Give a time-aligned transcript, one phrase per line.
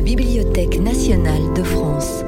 [0.00, 2.24] la Bibliothèque nationale de France.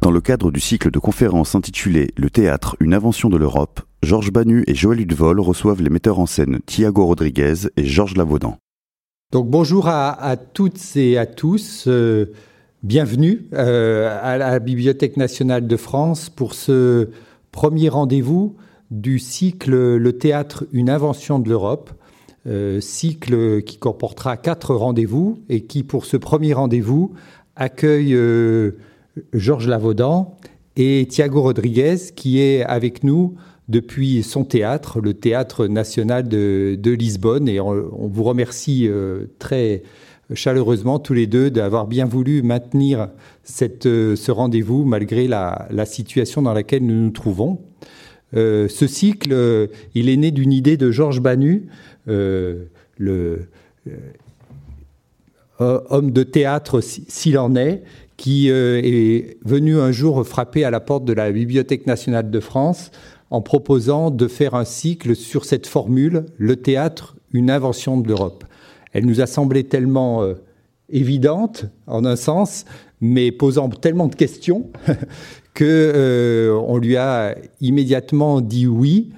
[0.00, 4.32] Dans le cadre du cycle de conférences intitulé Le théâtre, une invention de l'Europe, Georges
[4.32, 8.56] Banu et Joël Hudevol reçoivent les metteurs en scène Thiago Rodriguez et Georges Lavaudan.
[9.32, 11.84] Donc bonjour à, toutes et à tous.
[11.88, 12.32] Euh,
[12.82, 17.10] bienvenue euh, à la Bibliothèque nationale de France pour ce
[17.52, 18.56] premier rendez-vous
[18.90, 21.90] du cycle Le théâtre, une invention de l'Europe.
[22.48, 27.12] Euh, cycle qui comportera quatre rendez-vous et qui, pour ce premier rendez-vous,
[27.56, 28.16] accueille
[29.32, 30.36] Georges Lavaudan
[30.76, 33.34] et Thiago Rodriguez, qui est avec nous
[33.68, 37.48] depuis son théâtre, le Théâtre national de, Lisbonne.
[37.48, 39.82] Et on, vous remercie euh, très
[40.34, 43.08] chaleureusement tous les deux d'avoir bien voulu maintenir
[43.44, 47.60] cette, euh, ce rendez-vous malgré la, situation dans laquelle nous nous trouvons.
[48.36, 51.66] Euh, ce cycle, il est né d'une idée de Georges Banu,
[52.06, 53.48] le
[55.58, 57.82] homme de théâtre s'il en est,
[58.16, 62.40] qui euh, est venu un jour frapper à la porte de la Bibliothèque nationale de
[62.40, 62.90] France
[63.30, 68.44] en proposant de faire un cycle sur cette formule, le théâtre, une invention de l'Europe.
[68.92, 70.34] Elle nous a semblé tellement euh,
[70.88, 72.64] évidente, en un sens,
[73.00, 74.70] mais posant tellement de questions
[75.54, 79.10] que euh, on lui a immédiatement dit oui,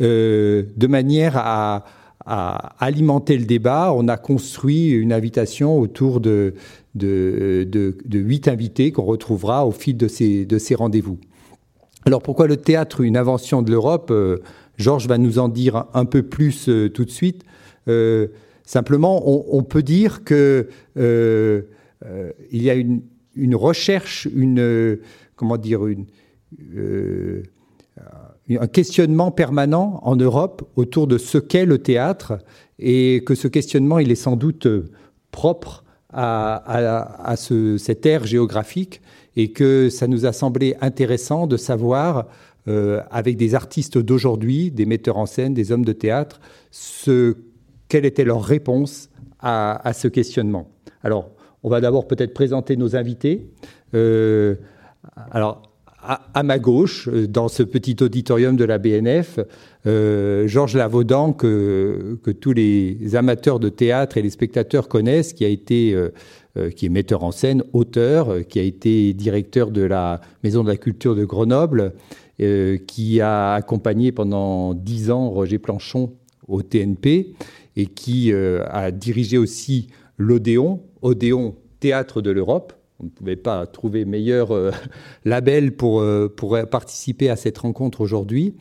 [0.00, 1.84] de manière à,
[2.26, 3.92] à, alimenter le débat.
[3.94, 6.54] On a construit une invitation autour de,
[6.94, 11.18] huit invités qu'on retrouvera au fil de ces, de ces rendez-vous.
[12.06, 14.38] Alors pourquoi le théâtre, une invention de l'Europe euh,
[14.76, 17.44] Georges va nous en dire un peu plus euh, tout de suite.
[17.88, 18.28] Euh,
[18.64, 19.22] simplement,
[19.54, 23.02] on, peut dire que il y a une,
[23.36, 24.98] une recherche, une
[25.36, 26.06] comment dire, une,
[28.50, 32.38] un questionnement permanent en Europe autour de ce qu'est le théâtre
[32.78, 34.68] et que ce questionnement, il est sans doute
[35.30, 39.00] propre à, cette ère géographique
[39.36, 42.28] et que ça nous a semblé intéressant de savoir,
[42.68, 47.36] euh, avec des artistes d'aujourd'hui, des metteurs en scène, des hommes de théâtre, ce,
[47.88, 49.10] quelle était leur réponse
[49.40, 50.70] à, ce questionnement.
[51.02, 51.30] Alors,
[51.62, 53.50] on va d'abord peut-être présenter nos invités.
[53.92, 54.54] Euh,
[55.30, 55.60] alors,
[56.06, 59.40] à, ma gauche, euh, dans ce petit auditorium de la BNF,
[59.86, 65.44] euh, Georges Lavaudan, que, tous les amateurs de théâtre et les spectateurs connaissent, qui
[65.94, 66.10] euh,
[66.76, 70.76] qui est metteur en scène, auteur, qui a été directeur de la Maison de la
[70.76, 71.94] Culture de Grenoble,
[72.38, 76.12] qui a accompagné pendant dix ans Roger Planchon
[76.46, 77.34] au TNP
[77.74, 84.04] et qui a dirigé aussi l'Odéon, Odéon Théâtre de l'Europe, on ne pouvait pas trouver
[84.04, 84.70] meilleur euh,
[85.24, 88.54] label pour, euh, pour participer à cette rencontre aujourd'hui,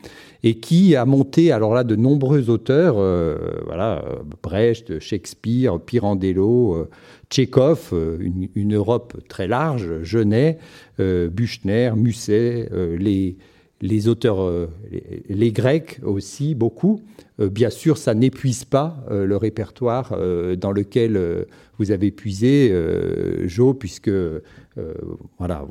[0.44, 4.04] et qui a monté, alors là, de nombreux auteurs, euh, voilà,
[4.42, 6.90] Brecht, Shakespeare, Pirandello,
[7.30, 10.58] Tchekhov, une, Europe très large, Genet,
[11.00, 12.70] Buchner, Musset,
[13.82, 14.68] les auteurs,
[15.30, 17.00] les, Grecs aussi, beaucoup.
[17.40, 20.18] Bien sûr, ça n'épuise pas le répertoire
[20.58, 21.46] dans lequel
[21.80, 24.42] vous avez puisé, euh, Jo, puisque euh,
[25.38, 25.66] voilà,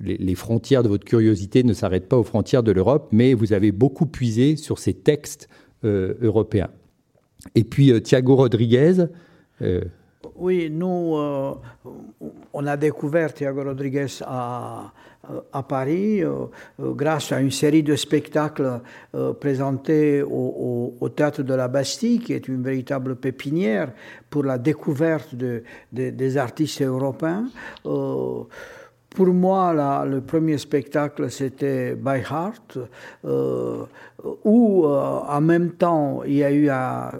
[0.00, 3.72] les, frontières de votre curiosité ne s'arrêtent pas aux frontières de l'Europe, mais vous avez
[3.72, 5.48] beaucoup puisé sur ces textes
[5.84, 6.70] euh, européens.
[7.54, 9.06] Et puis Thiago Rodriguez.
[10.36, 11.16] oui, nous,
[12.52, 15.01] on a découvert Thiago Rodriguez à euh,
[15.52, 16.46] à Paris euh,
[16.80, 18.80] euh, grâce à une série de spectacles
[19.40, 23.92] présentés au, Théâtre de la Bastille, qui est une véritable pépinière
[24.30, 25.62] pour la découverte de,
[25.92, 27.46] des artistes européens.
[27.82, 32.78] Pour moi, le premier spectacle, c'était By Heart,
[34.44, 37.10] où en même temps, il y a eu un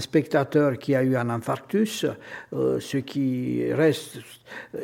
[0.00, 2.06] spectateur qui a eu un infarctus,
[2.52, 4.18] euh, ce qui reste,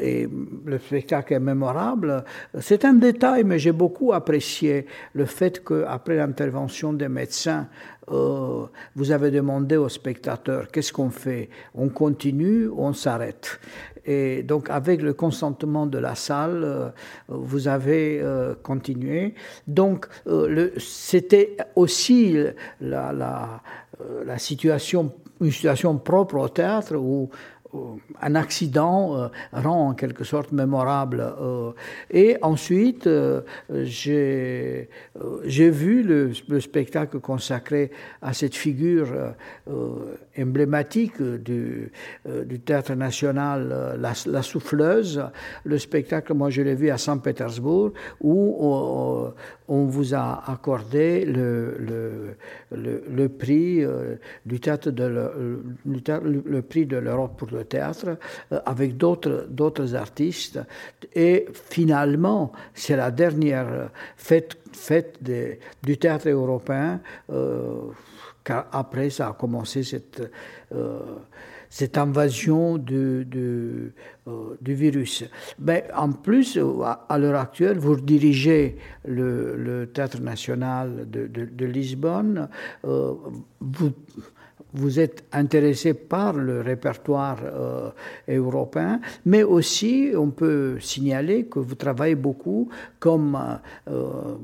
[0.01, 0.29] et
[0.65, 2.25] le spectacle est mémorable.
[2.61, 7.69] C'est un détail, mais j'ai beaucoup apprécié le fait qu'après l'intervention des médecins,
[8.11, 11.49] euh, vous avez demandé au spectateur qu'est-ce qu'on fait?
[11.75, 13.61] On continue ou on s'arrête?
[14.07, 16.89] Et donc, avec le consentement de la salle, euh,
[17.29, 18.23] vous avez
[18.63, 19.35] continué.
[19.67, 20.07] Donc,
[20.79, 22.37] c'était aussi
[22.81, 23.63] la,
[24.27, 27.31] la situation, une situation propre au théâtre où
[28.21, 31.35] un accident euh, rend en quelque sorte mémorable.
[31.41, 31.73] Euh,
[32.11, 33.43] et ensuite, euh,
[33.85, 34.89] j'ai
[35.71, 37.91] vu le, spectacle consacré
[38.23, 39.09] à cette figure
[40.39, 41.91] emblématique du,
[42.27, 45.25] du, théâtre national, la, souffleuse.
[45.65, 49.27] Le spectacle, moi je l'ai vu à Saint-Pétersbourg, où
[49.69, 52.37] on vous a accordé le,
[52.71, 53.83] le, le, prix
[54.45, 58.19] du théâtre de le, prix de l'Europe pour le théâtre
[58.67, 60.61] avec d'autres artistes.
[61.15, 65.19] Et finalement, c'est la dernière fête, fête
[65.83, 67.01] du théâtre européen,
[68.45, 70.23] car après ça a commencé cette
[71.75, 73.93] cette invasion euh,
[74.61, 75.25] du virus.
[75.59, 76.57] Mais en plus,
[77.09, 82.49] à, l'heure actuelle, vous dirigez le, le Théâtre national de, Lisbonne.
[82.85, 83.15] Euh,
[84.75, 87.91] vous êtes intéressé par le répertoire euh,
[88.29, 92.69] européen, mais aussi on peut signaler que vous travaillez beaucoup
[92.99, 93.39] comme
[93.89, 94.35] euh,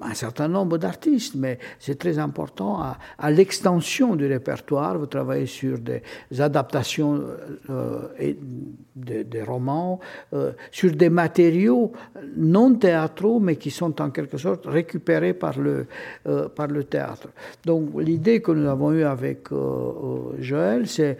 [0.00, 2.80] un certain nombre d'artistes, mais c'est très important
[3.18, 4.98] à, l'extension du répertoire.
[4.98, 6.02] Vous travaillez sur des
[6.40, 7.22] adaptations
[7.68, 8.38] euh, et
[8.96, 10.00] des, romans,
[10.72, 11.92] sur des matériaux
[12.36, 15.86] non théâtraux, mais qui sont en quelque sorte récupérés par le,
[16.56, 17.28] par le théâtre.
[17.64, 19.52] Donc l'idée que nous avons eue avec
[20.38, 21.18] Joël, c'est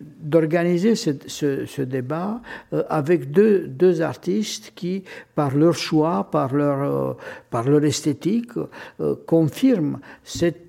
[0.00, 2.40] d'organiser ce, débat
[2.72, 5.04] euh, avec deux, deux, artistes qui,
[5.34, 7.14] par leur choix, par leur, euh,
[7.50, 8.52] par leur esthétique,
[9.00, 10.62] euh, confirment cette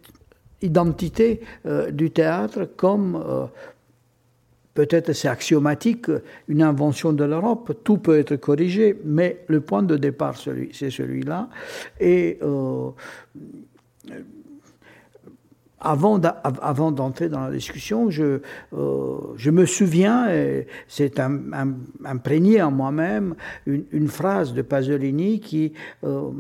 [0.61, 1.41] identité
[1.91, 3.23] du théâtre comme
[4.73, 6.07] peut-être c'est axiomatique,
[6.47, 11.47] une invention de l'Europe, tout peut être corrigé, mais le point de départ, c'est celui-là.
[11.99, 12.39] Et
[15.79, 16.19] avant,
[16.91, 18.41] d'entrer dans la discussion, je,
[18.73, 21.19] euh, je me souviens, et c'est
[22.03, 23.35] imprégné en moi-même,
[23.65, 26.31] une, une, phrase de Pasolini qui euh,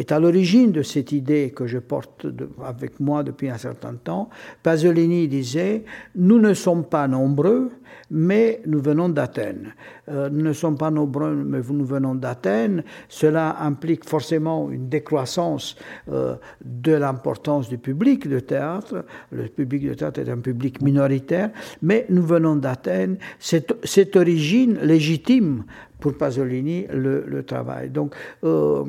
[0.00, 2.26] est à l'origine de cette idée que je porte
[2.64, 4.30] avec moi depuis un certain temps.
[4.62, 5.84] Pasolini disait
[6.16, 7.70] Nous ne sommes pas nombreux,
[8.10, 9.74] mais nous venons d'Athènes.
[10.08, 12.82] Euh, nous ne sommes pas nombreux, mais nous venons d'Athènes.
[13.08, 15.76] Cela implique forcément une décroissance
[16.10, 19.04] euh, de l'importance du public de théâtre.
[19.30, 21.50] Le public de théâtre est un public minoritaire,
[21.82, 23.18] mais nous venons d'Athènes.
[23.38, 25.64] Cette, origine légitime
[26.00, 27.90] pour Pasolini le, travail.
[27.90, 28.14] Donc,
[28.44, 28.84] euh,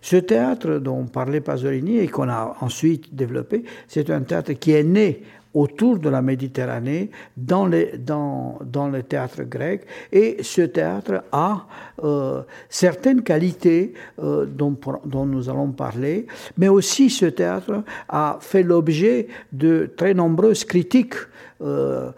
[0.00, 4.82] ce théâtre dont parlait Pasolini et qu'on a ensuite développé, c'est un théâtre qui est
[4.82, 5.22] né
[5.54, 9.86] autour de la Méditerranée, dans, dans, dans le théâtre grec.
[10.12, 11.66] Et ce théâtre a
[12.02, 16.26] euh, certaines qualités euh, dont, dont, nous allons parler,
[16.58, 21.14] mais aussi ce théâtre a fait l'objet de très nombreuses critiques
[21.62, 22.10] euh,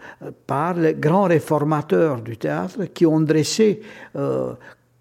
[0.47, 3.81] par les grands réformateurs du théâtre qui ont dressé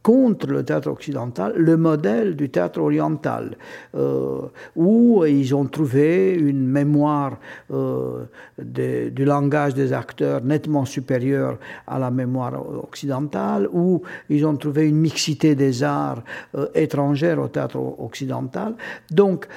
[0.06, 3.56] contre le théâtre occidental le modèle du théâtre oriental,
[3.96, 4.42] euh,
[4.76, 7.38] où ils ont trouvé une mémoire
[7.72, 8.22] euh,
[8.56, 11.58] du langage des acteurs nettement supérieure
[11.88, 12.54] à la mémoire
[12.88, 16.22] occidentale, où ils ont trouvé une mixité des arts
[16.54, 18.74] euh, étrangères au théâtre occidental.
[19.10, 19.48] Donc,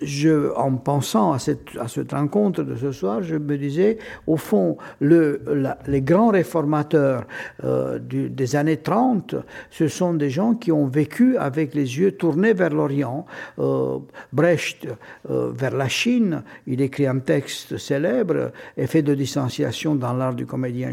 [0.00, 4.36] je, en pensant à cette, à cette, rencontre de ce soir, je me disais, au
[4.36, 5.40] fond, le,
[5.86, 7.24] les grands réformateurs
[7.64, 9.34] euh, des années 30,
[9.70, 13.26] ce sont des gens qui ont vécu avec les yeux tournés vers l'Orient.
[13.58, 13.98] Euh,
[14.32, 14.86] Brecht
[15.30, 20.46] euh, vers la Chine, il écrit un texte célèbre, Effet de distanciation dans l'art du
[20.46, 20.92] comédien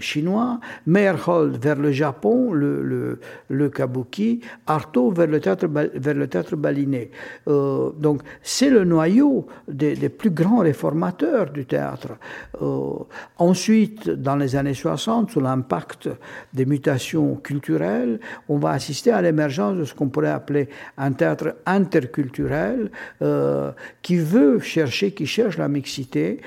[0.00, 0.60] chinois.
[0.86, 4.40] Meyerhold vers le Japon, le, le, le kabuki.
[4.66, 7.10] Artaud vers le théâtre, vers le théâtre baliné.
[7.48, 12.16] Euh, donc c'est le noyau des, plus grands réformateurs du théâtre.
[12.60, 12.94] Euh,
[13.38, 16.08] ensuite, dans les années 60, sous l'impact
[16.52, 21.56] des mutations culturelles, on va assister à l'émergence de ce qu'on pourrait appeler un théâtre
[21.66, 22.90] interculturel
[23.22, 23.72] euh,
[24.02, 26.40] qui veut chercher, qui cherche la mixité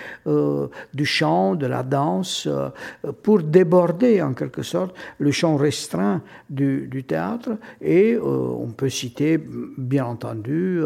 [0.94, 2.48] du chant, de la danse,
[3.24, 7.51] pour déborder en quelque sorte le champ restreint du, théâtre.
[7.82, 9.39] Et on peut citer,
[9.77, 10.82] bien entendu,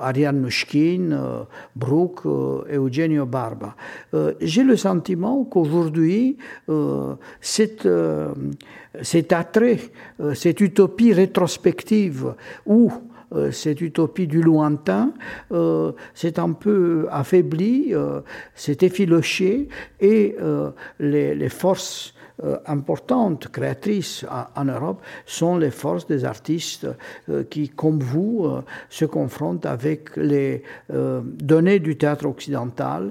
[0.00, 1.42] Ariane Mushkin, euh,
[1.74, 3.74] Brooke, euh, Eugenio Barba.
[4.40, 6.36] J'ai le sentiment qu'aujourd'hui,
[7.40, 7.88] cet,
[9.02, 9.78] cet attrait,
[10.34, 12.92] cette utopie rétrospective où
[13.50, 15.12] cette utopie du lointain
[16.14, 17.92] s'est un peu affaiblie,
[18.54, 19.68] s'est effilochée
[20.00, 20.36] et
[21.00, 22.15] les, forces euh,
[22.66, 26.86] importantes, créatrices en, Europe, sont les forces des artistes
[27.30, 33.10] euh, qui, comme vous, euh, se confrontent avec les données du théâtre occidental.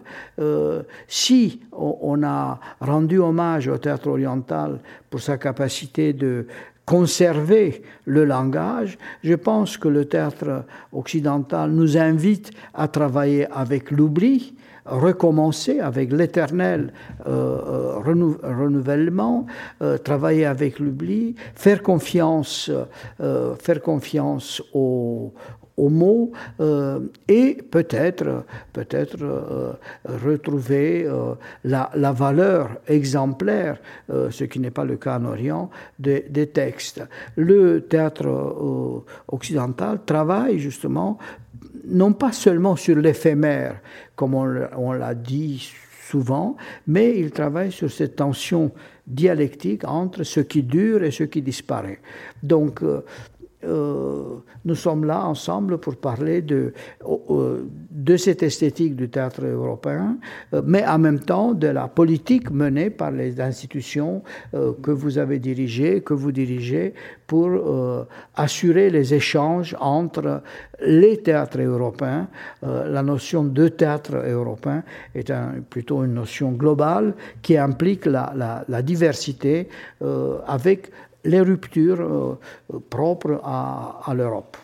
[1.08, 4.80] si on a rendu hommage au théâtre oriental
[5.10, 6.48] pour sa capacité de
[6.86, 10.64] conserver le langage, je pense que le théâtre
[10.94, 14.55] occidental nous invite à travailler avec l'oubli,
[14.86, 16.94] recommencer avec l'éternel
[17.28, 19.46] euh, euh, renouvellement,
[19.82, 22.72] euh, travailler avec l'oubli, faire confiance,
[23.60, 25.34] faire confiance aux,
[25.78, 26.32] mots
[27.28, 31.08] et peut-être peut-être retrouver
[31.64, 37.04] la, la, valeur exemplaire, ce qui n'est pas le cas en Orient, des textes.
[37.36, 38.26] Le théâtre
[39.28, 41.18] occidental travaille justement
[41.88, 43.80] non pas seulement sur l'éphémère,
[44.16, 45.72] comme on, l'a dit
[46.08, 46.56] souvent,
[46.88, 48.72] mais il travaille sur cette tension
[49.08, 52.00] dialectique entre ce qui dure et ce qui disparaît.
[52.42, 52.82] Donc,
[53.66, 56.74] euh, nous sommes là ensemble pour parler de,
[57.92, 60.18] de cette esthétique du théâtre européen,
[60.54, 65.18] euh, mais en même temps de la politique menée par les institutions euh, que vous
[65.18, 66.94] avez dirigées, que vous dirigez,
[67.28, 67.50] pour
[68.36, 70.44] assurer les échanges entre
[70.86, 72.28] les théâtres européens.
[72.62, 74.84] la notion de théâtre européen
[75.16, 75.34] est
[75.68, 79.70] plutôt une notion globale qui implique la diversité
[80.46, 80.92] avec
[81.26, 84.58] les ruptures euh, propres à, l'Europe.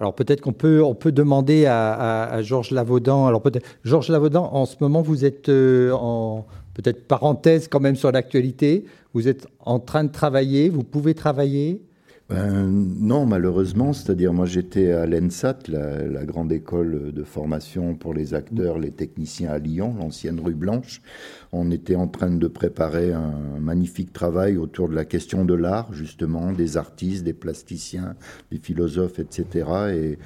[0.00, 3.26] Alors peut-être qu'on peut, on peut demander à, Georges Lavaudan.
[3.26, 7.96] Alors peut-être, Georges Lavaudan, en ce moment, vous êtes euh, en peut-être parenthèse quand même
[7.96, 8.84] sur l'actualité.
[9.14, 10.68] Vous êtes en train de travailler.
[10.68, 11.80] Vous pouvez travailler.
[12.28, 12.66] Ben,
[12.98, 18.80] non, malheureusement, c'est-à-dire moi j'étais à l'ENSAT, la, grande école de formation pour les acteurs,
[18.80, 21.02] les techniciens à Lyon, l'ancienne rue Blanche.
[21.52, 25.92] On était en train de préparer un magnifique travail autour de la question de l'art,
[25.92, 28.16] justement, des artistes, des plasticiens,
[28.50, 29.70] des philosophes, etc.
[29.94, 30.18] Et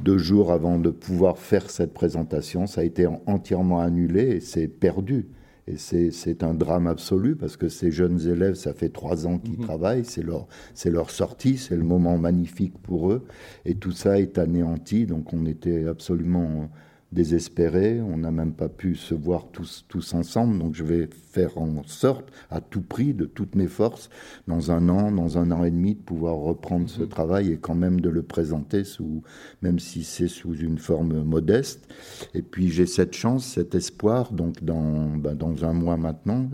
[0.00, 4.68] deux jours avant de pouvoir faire cette présentation, ça a été entièrement annulé et c'est
[4.68, 5.26] perdu.
[5.68, 9.58] Et c'est un drame absolu parce que ces jeunes élèves, ça fait trois ans qu'ils
[9.58, 9.64] mhm.
[9.64, 10.48] travaillent, c'est leur,
[10.86, 13.24] leur sortie, c'est le moment magnifique pour eux.
[13.64, 15.06] Et tout ça est anéanti.
[15.06, 16.68] Donc on était absolument
[17.12, 21.58] désespéré, on n'a même pas pu se voir tous, tous ensemble, donc je vais faire
[21.58, 24.08] en sorte, à tout prix, de toutes mes forces,
[24.48, 27.08] dans un an, dans un an et demi, de pouvoir reprendre ce mhm.
[27.08, 29.22] travail et quand même de le présenter, sous,
[29.60, 31.86] même si c'est sous une forme modeste.
[32.34, 36.48] Et puis j'ai cette chance, cet espoir, donc dans, ben, dans un mois maintenant,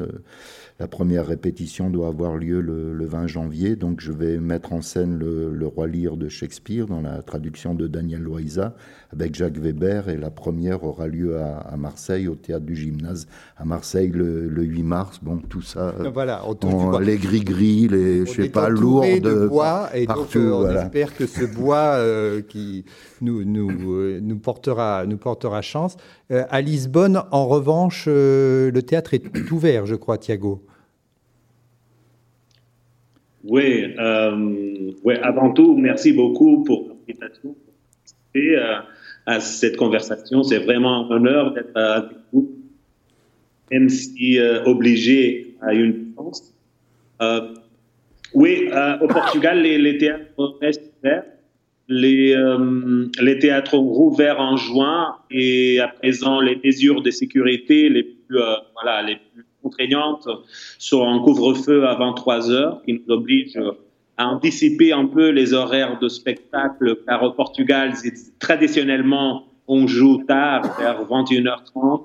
[0.80, 5.18] la première répétition doit avoir lieu le, 20 janvier, donc je vais mettre en scène
[5.18, 8.74] le, Roi Lear de Shakespeare dans la traduction de Daniel Loiza
[9.12, 13.64] avec Jacques Weber et la première aura lieu à, Marseille au théâtre du Gymnase à
[13.64, 15.20] Marseille le, 8 mars.
[15.22, 15.94] Bon, tout ça.
[16.00, 16.42] Euh, voilà,
[17.00, 21.26] les gris-gris, les je sais pas lourds de bois et donc euh, on espère que
[21.26, 22.84] ce bois euh, qui
[23.20, 25.96] nous nous, nous portera nous portera chance.
[26.30, 30.62] à Lisbonne, en revanche, le théâtre est ouvert, je crois, Thiago.
[33.44, 37.54] Oui, euh, oui, avant tout, merci beaucoup pour l'invitation
[38.36, 38.76] euh,
[39.28, 40.42] à cette conversation.
[40.42, 42.50] C'est vraiment un honneur d'être avec vous,
[43.70, 46.54] même si euh, obligé à une distance.
[47.20, 47.54] Euh,
[48.32, 48.70] oui,
[49.02, 51.25] au Portugal, les, théâtres restent ouverts.
[51.88, 58.38] Les, théâtres ont rouvert en juin et à présent, les mesures de sécurité les plus,
[58.75, 60.26] voilà, les plus contraignantes
[60.78, 63.58] sont en couvre-feu à 23 heures, qui nous oblige
[64.18, 67.94] à anticiper un peu les horaires de spectacle, car au Portugal,
[68.40, 72.02] traditionnellement, on joue tard, vers 21h30.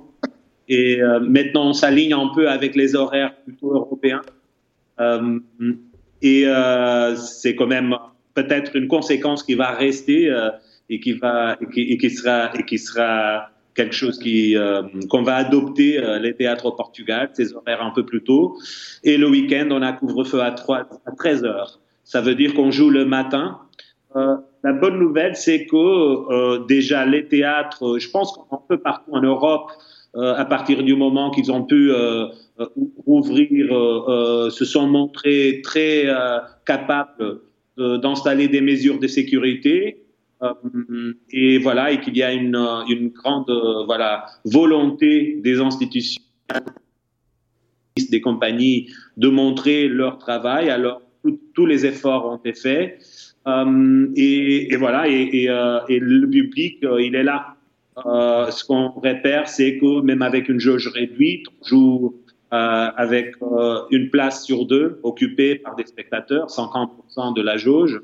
[0.70, 4.22] Et euh, maintenant, on s'aligne un peu avec les horaires plutôt européens.
[5.00, 5.40] Euh,
[6.22, 7.96] et euh, c'est quand même
[8.36, 10.32] peut-être une conséquence qui va rester
[10.90, 14.56] et qui va et qui, sera et qui sera quelque chose qui
[15.10, 18.58] qu'on va adopter les théâtres au Portugal, ces horaires un peu plus tôt.
[19.04, 21.80] Et le week-end, on a couvre-feu à, 3, à 13 heures.
[22.04, 23.60] Ça veut dire qu'on joue le matin.
[24.16, 29.12] Euh, la bonne nouvelle, c'est que euh, déjà les théâtres, je pense qu'un peu partout
[29.12, 29.72] en Europe,
[30.16, 31.92] à partir du moment qu'ils ont pu
[33.08, 33.68] ouvrir,
[34.52, 36.06] se sont montrés très
[36.68, 37.40] capables
[37.78, 40.04] d'installer des mesures de sécurité
[40.44, 42.56] euh, et voilà, et qu'il y a une,
[42.90, 46.22] une grande euh, voilà volonté des institutions,
[48.10, 50.70] des compagnies de montrer leur travail.
[50.70, 51.02] Alors
[51.54, 53.00] tous les efforts ont été faits.
[53.46, 55.48] Euh, et, voilà, et,
[55.90, 57.56] et, le public, il est là.
[57.96, 63.80] ce qu'on repère, c'est que même avec une jauge réduite, on joue euh, avec euh,
[63.90, 68.00] une place sur deux occupée par des spectateurs, 50% de la jauge.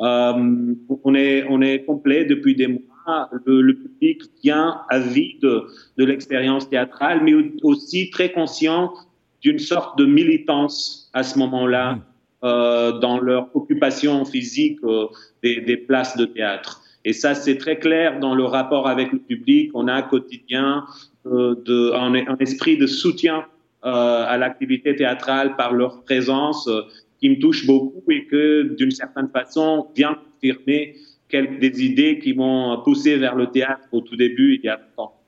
[0.00, 3.28] Euh, on est on est complet depuis des mois.
[3.44, 5.64] Le, public vient avide de,
[5.96, 7.34] de l'expérience théâtrale, mais
[7.64, 8.92] aussi très conscient
[9.40, 12.07] d'une sorte de militance à ce moment-là euh,
[12.42, 15.06] dans leur occupation physique euh,
[15.42, 16.82] des, des, places de théâtre.
[17.04, 19.70] Et ça, c'est très clair dans le rapport avec le public.
[19.74, 20.84] On a un quotidien
[21.26, 23.44] euh, de, un, un, esprit de soutien
[23.84, 26.82] euh, à l'activité théâtrale par leur présence euh,
[27.20, 30.96] qui me touche beaucoup et que d'une certaine façon vient confirmer
[31.28, 34.76] quelques des idées qui m'ont poussé vers le théâtre au tout début, il y a
[34.78, 35.20] longtemps.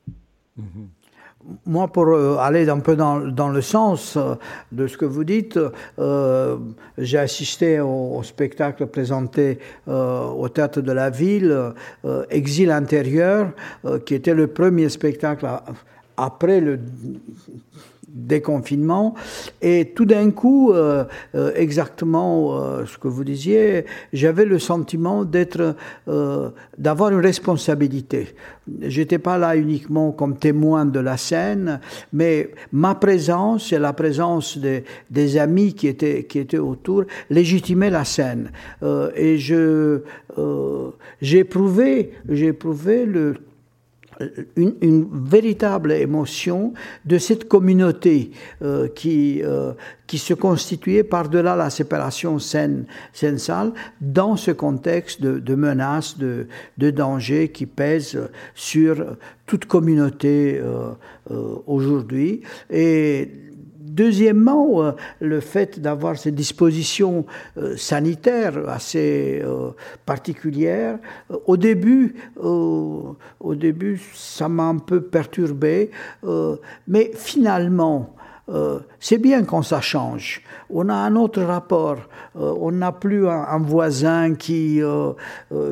[1.64, 4.34] Moi, pour euh, aller un peu dans, le sens euh,
[4.72, 5.58] de ce que vous dites,
[5.98, 6.58] euh,
[6.98, 11.72] j'ai assisté au, spectacle présenté au Théâtre de la Ville,
[12.28, 13.52] Exil intérieur,
[14.04, 15.46] qui était le premier spectacle
[16.16, 16.78] après le
[18.14, 19.14] déconfinement.
[19.62, 25.24] Et tout d'un coup, euh, euh, exactement euh, ce que vous disiez, j'avais le sentiment
[25.24, 25.76] d'être,
[26.78, 28.34] d'avoir une responsabilité.
[28.82, 31.80] J'étais pas là uniquement comme témoin de la scène,
[32.12, 38.04] mais ma présence et la présence des, amis qui étaient, qui étaient autour légitimait la
[38.04, 38.50] scène.
[39.16, 40.00] et je,
[41.20, 42.12] j'ai éprouvé
[43.06, 43.34] le
[44.56, 46.72] une, une, véritable émotion
[47.04, 48.30] de cette communauté
[48.62, 49.72] euh, qui, euh,
[50.06, 56.46] qui se constituait par-delà la séparation scène-salle dans ce contexte de, de menaces, de,
[56.78, 58.18] de dangers qui pèsent
[58.54, 60.90] sur toute communauté euh,
[61.30, 62.42] euh aujourd'hui.
[62.70, 63.49] Et
[64.00, 67.26] Deuxièmement, euh, le fait d'avoir ces dispositions
[67.58, 69.72] euh, sanitaires assez euh,
[70.06, 70.98] particulières,
[71.46, 75.90] au début, au début, ça m'a un peu perturbé,
[76.88, 78.14] mais finalement,
[78.98, 80.42] c'est bien quand ça change.
[80.70, 81.98] On a un autre rapport.
[82.34, 84.80] on n'a plus un, voisin qui,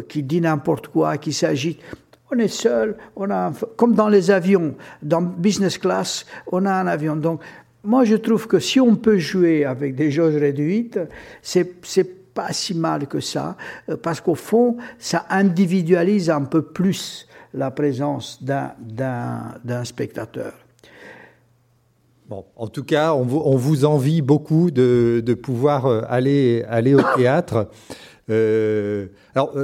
[0.09, 1.81] qui dit n'importe quoi, qui s'agite.
[2.31, 6.87] On est seul, on a comme dans les avions, dans business class, on a un
[6.87, 7.17] avion.
[7.17, 7.41] Donc
[7.89, 11.01] moi, je trouve que si on peut jouer avec des jauges réduites,
[11.41, 13.57] c'est pas si mal que ça,
[13.89, 20.53] euh, parce qu'au fond, ça individualise un peu plus la présence d'un spectateur.
[22.29, 27.71] Bon, en tout cas, on vous, envie beaucoup de, pouvoir euh, aller, aller au théâtre.
[28.29, 29.55] Euh, alors,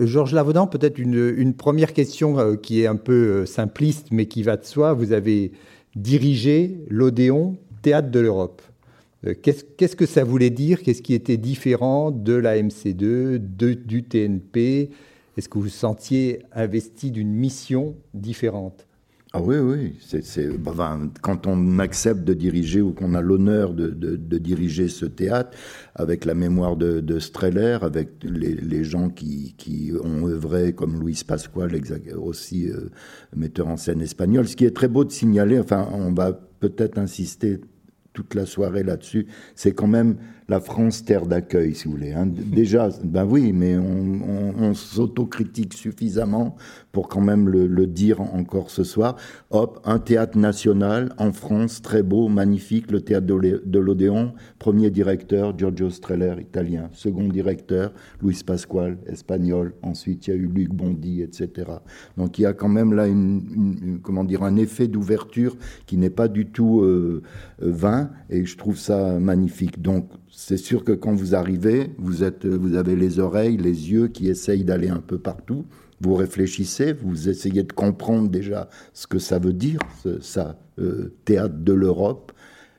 [0.00, 4.64] Georges Lavaudan, peut-être une, première question qui est un peu simpliste, mais qui va de
[4.64, 4.94] soi.
[4.94, 5.52] Vous avez
[5.96, 8.62] dirigé l'Odéon théâtre de l'Europe.
[9.26, 10.82] Euh, qu'est-ce que ça voulait dire?
[10.82, 14.90] Qu'est-ce qui était différent de la MC2, de, du TNP
[15.36, 18.86] Est-ce que vous vous sentiez investi d'une mission différente?
[19.36, 19.94] Ah oui, oui.
[21.20, 25.58] quand on accepte de diriger ou qu'on a l'honneur de, diriger ce théâtre,
[25.96, 31.20] avec la mémoire de, de Streller, avec les, gens qui, qui ont œuvré, comme Luis
[31.26, 31.72] Pascual,
[32.16, 32.90] aussi euh,
[33.34, 34.46] metteur en scène espagnol.
[34.46, 37.58] Ce qui est très beau de signaler, enfin, on va peut-être insister
[38.14, 39.26] toute la soirée là-dessus.
[39.54, 40.16] C'est quand même
[40.48, 42.12] la France terre d'accueil, si vous voulez.
[42.12, 42.26] Hein.
[42.54, 46.56] Déjà, ben oui, mais on, on, s'autocritique suffisamment
[46.92, 49.16] pour quand même le, le, dire encore ce soir.
[49.50, 54.32] Hop, un théâtre national en France, très beau, magnifique, le théâtre de l'Odéon.
[54.58, 56.88] Premier directeur, Giorgio Streller, italien.
[56.92, 59.74] Second directeur, Luis Pasquale, espagnol.
[59.82, 61.70] Ensuite, il y a eu Luc Bondy, etc.
[62.16, 63.42] Donc il y a quand même là une,
[63.82, 67.22] une comment dire, un effet d'ouverture qui n'est pas du tout euh,
[67.58, 69.80] vain, et je trouve ça magnifique.
[69.80, 74.08] Donc c'est sûr que quand vous arrivez, vous, êtes, vous avez les oreilles, les yeux
[74.08, 75.64] qui essayent d'aller un peu partout.
[76.00, 79.78] Vous réfléchissez, vous essayez de comprendre déjà ce que ça veut dire,
[80.20, 82.32] ça, euh, théâtre de l'Europe.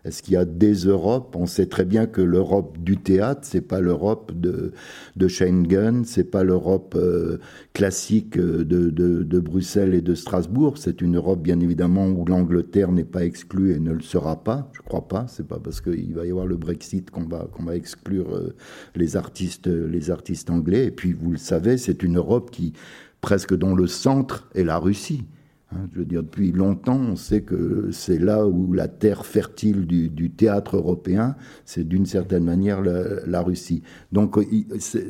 [0.05, 1.35] Est-ce qu'il y a des Europes?
[1.35, 4.71] On sait très bien que l'Europe du théâtre, c'est pas l'Europe de,
[5.15, 7.39] de Schengen, c'est pas l'Europe euh,
[7.73, 8.89] classique de, de,
[9.23, 10.77] de, Bruxelles et de Strasbourg.
[10.77, 14.69] C'est une Europe, bien évidemment, où l'Angleterre n'est pas exclue et ne le sera pas.
[14.73, 15.25] Je crois pas.
[15.27, 18.55] C'est pas parce qu'il va y avoir le Brexit qu'on va va exclure euh,
[18.95, 20.85] les artistes les artistes anglais.
[20.85, 22.73] Et puis, vous le savez, c'est une Europe qui
[23.21, 25.25] presque dont le centre est la Russie.
[25.71, 29.87] Hein, je veux dire, depuis longtemps, on sait que c'est là où la terre fertile
[29.87, 33.81] du, théâtre européen, c'est d'une certaine manière la, la, Russie.
[34.11, 34.37] Donc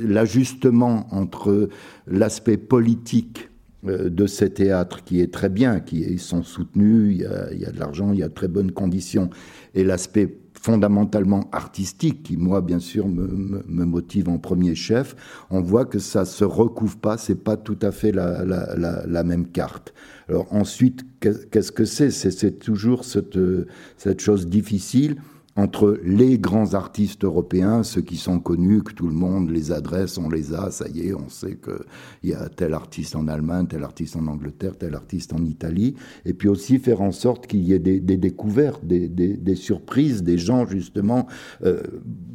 [0.02, 1.70] l'ajustement entre
[2.08, 3.50] l'aspect politique
[3.86, 7.52] euh, de ces théâtres, qui est très bien, qui ils sont soutenus, il y, a,
[7.52, 9.30] il y a de l'argent, il y a de très bonnes conditions,
[9.74, 15.16] et l'aspect fondamentalement artistique, qui moi bien sûr me, motive en premier chef,
[15.52, 19.94] on voit que ça se recouvre pas, c'est pas tout à fait la, même carte.
[20.28, 22.10] Alors ensuite, qu'est-ce que c'est?
[22.10, 25.18] C'est toujours cette chose difficile
[25.58, 30.18] entre les grands artistes européens, ceux qui sont connus, que tout le monde les adresse,
[30.18, 33.66] on les a, ça y est, on sait qu'il y a tel artiste en Allemagne,
[33.68, 37.62] tel artiste en Angleterre, tel artiste en Italie, et puis aussi faire en sorte qu'il
[37.62, 41.26] y ait des, découvertes, des, surprises, des gens justement,
[41.64, 41.82] euh,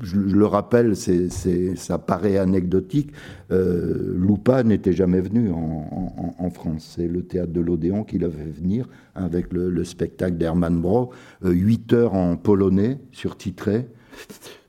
[0.03, 3.13] je, le rappelle, ça paraît anecdotique,
[3.53, 4.17] euh,
[4.65, 9.53] n'était jamais venu en, France, c'est le théâtre de l'Odéon qui l'a fait venir avec
[9.53, 11.13] le, le spectacle d'Hermann Brock,
[11.45, 13.89] euh, 8 heures en polonais, surtitré.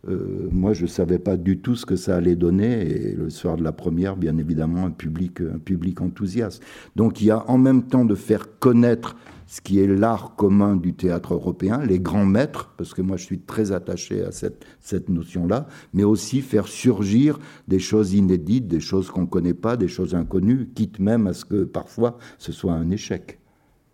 [0.09, 2.81] euh, moi, je ne savais pas du tout ce que ça allait donner.
[2.81, 6.63] Et le soir de la première, bien évidemment, un public, un public enthousiaste.
[6.95, 9.15] Donc, il y a en même temps de faire connaître
[9.51, 13.25] ce qui est l'art commun du théâtre européen, les grands maîtres, parce que moi je
[13.25, 18.79] suis très attaché à cette, cette notion-là, mais aussi faire surgir des choses inédites, des
[18.79, 22.53] choses qu'on ne connaît pas, des choses inconnues, quitte même à ce que parfois ce
[22.53, 23.40] soit un échec.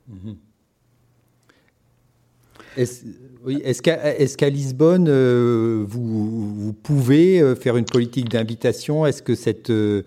[0.09, 0.35] Mm-hmm.
[2.77, 9.05] Est-ce qu'à Lisbonne, euh, vous, pouvez euh, faire une politique d'invitation?
[9.05, 9.33] Est-ce que
[9.71, 10.03] euh,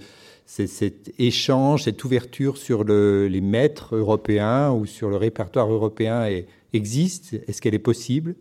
[0.46, 6.24] cet échange, cette ouverture sur les maîtres européens ou sur le répertoire européen
[6.72, 7.34] existe?
[7.48, 8.36] Est-ce qu'elle est possible?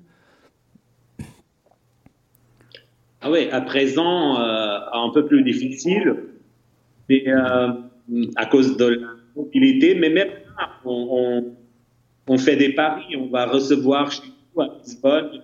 [3.21, 6.15] Ah oui, à présent, un peu plus difficile,
[7.09, 10.29] mais à cause de la mobilité, mais même
[10.85, 13.15] on, fait des paris.
[13.17, 14.23] On va recevoir chez
[14.55, 15.41] nous à Lisbonne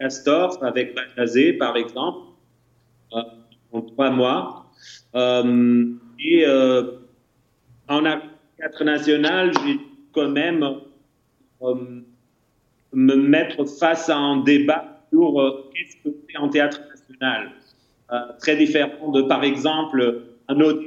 [0.00, 2.18] Castor avec Bajazé, par exemple,
[3.12, 3.22] euh,
[3.72, 4.66] en trois mois.
[5.14, 6.82] Euh, et euh,
[7.88, 9.78] en théâtre national, j'ai
[10.12, 10.64] quand même
[11.62, 11.74] euh,
[12.92, 17.52] me mettre face à un débat sur euh, qu'est-ce que c'est en théâtre national.
[18.40, 20.82] très différent de, par exemple, un autre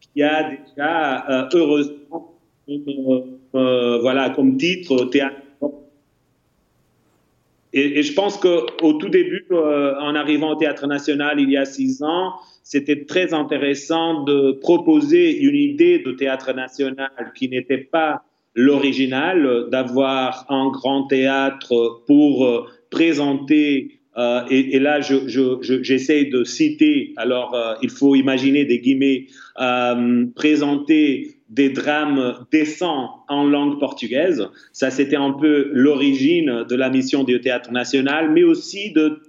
[0.00, 2.05] qui a déjà, heureusement,
[2.68, 5.36] euh, voilà, comme titre, théâtre.
[7.72, 11.64] Et, je pense qu'au tout début, euh, en arrivant au Théâtre National il y a
[11.64, 18.22] six ans, c'était très intéressant de proposer une idée de Théâtre National qui n'était pas
[18.54, 26.44] l'original, d'avoir un grand théâtre pour euh, présenter euh, et, là, j'essaie je, je, de
[26.44, 29.26] citer, alors euh, il faut imaginer des guillemets,
[29.60, 34.48] euh, présenter des drames décents en langue portugaise.
[34.72, 39.20] Ça, c'était un peu l'origine de la mission du Théâtre National, mais aussi de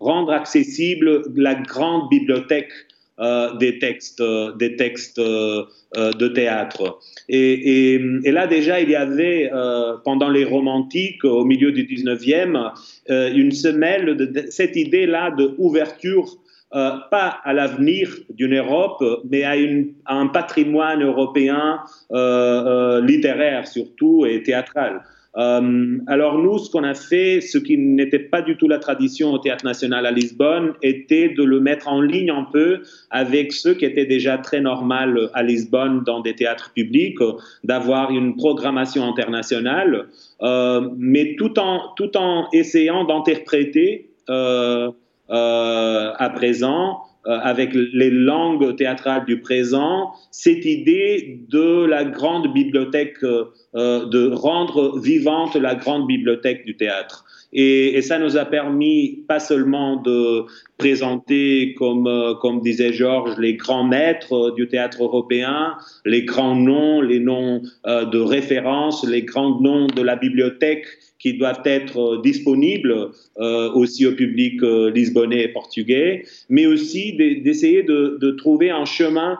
[0.00, 2.70] rendre accessible la grande bibliothèque
[3.20, 5.62] euh, des textes, euh, des textes euh,
[5.94, 6.98] de théâtre.
[7.28, 9.52] Et, là déjà, il y avait
[10.04, 12.72] pendant les romantiques, au milieu du 19e,
[13.08, 16.26] une semelle de, cette idée-là de ouverture
[16.74, 21.80] euh, pas à l'avenir d'une Europe, mais à, une, à, un patrimoine européen
[22.12, 25.02] euh, euh, littéraire surtout et théâtral.
[25.36, 29.32] Euh, alors nous, ce qu'on a fait, ce qui n'était pas du tout la tradition
[29.32, 33.70] au Théâtre National à Lisbonne, était de le mettre en ligne un peu avec ce
[33.70, 37.18] qui était déjà très normal à Lisbonne dans des théâtres publics,
[37.64, 40.06] d'avoir une programmation internationale,
[40.42, 44.90] euh, mais tout en, tout en essayant d'interpréter euh,
[45.28, 53.16] à présent euh, avec les langues théâtrales du présent, cette idée de la grande bibliothèque,
[53.22, 57.24] euh, euh, de rendre vivante la grande bibliothèque du théâtre.
[57.54, 60.44] Et, ça nous a permis pas seulement de
[60.76, 62.08] présenter, comme,
[62.42, 68.18] comme disait Georges, les grands maîtres du théâtre européen, les grands noms, les noms de
[68.18, 70.86] référence, les grands noms de la bibliothèque
[71.24, 77.14] qui doivent être euh, disponibles euh, aussi au public euh, lisbonnais et portugais, mais aussi
[77.14, 79.38] d'essayer de, de, trouver un chemin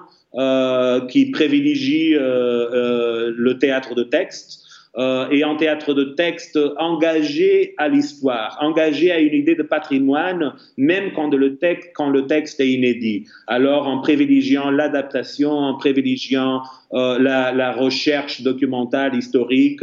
[1.09, 4.65] qui privilégie le théâtre de texte,
[4.97, 10.53] euh, et en théâtre de texte engagé à l'histoire, engagé à une idée de patrimoine,
[10.77, 13.27] même quand le, texte, est inédit.
[13.49, 19.81] Alors en privilégiant l'adaptation, en privilégiant euh, la, recherche documentale historique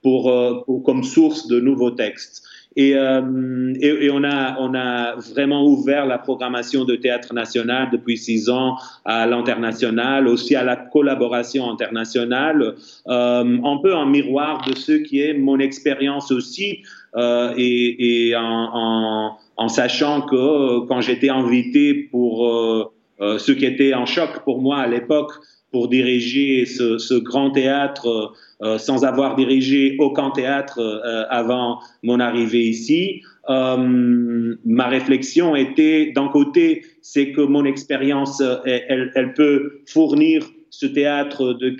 [0.00, 2.44] pour, euh, pour, comme source de nouveaux textes.
[2.76, 7.88] Et, euh, et, et, on, a, on a vraiment ouvert la programmation de théâtre national
[7.92, 12.74] depuis six ans à l'international, aussi à la collaboration internationale,
[13.08, 16.82] euh, un peu en miroir de ce qui est mon expérience aussi,
[17.16, 22.84] euh, et, et en, en, en, sachant que euh, quand j'étais invité pour euh,
[23.20, 25.32] euh, ce qui était en choc pour moi à l'époque,
[25.72, 32.62] pour diriger ce, grand théâtre euh, sans avoir dirigé aucun théâtre euh, avant mon arrivée
[32.68, 33.22] ici.
[33.48, 41.54] Euh, ma réflexion était d'un côté, c'est que mon expérience, elle, peut fournir ce théâtre
[41.54, 41.70] de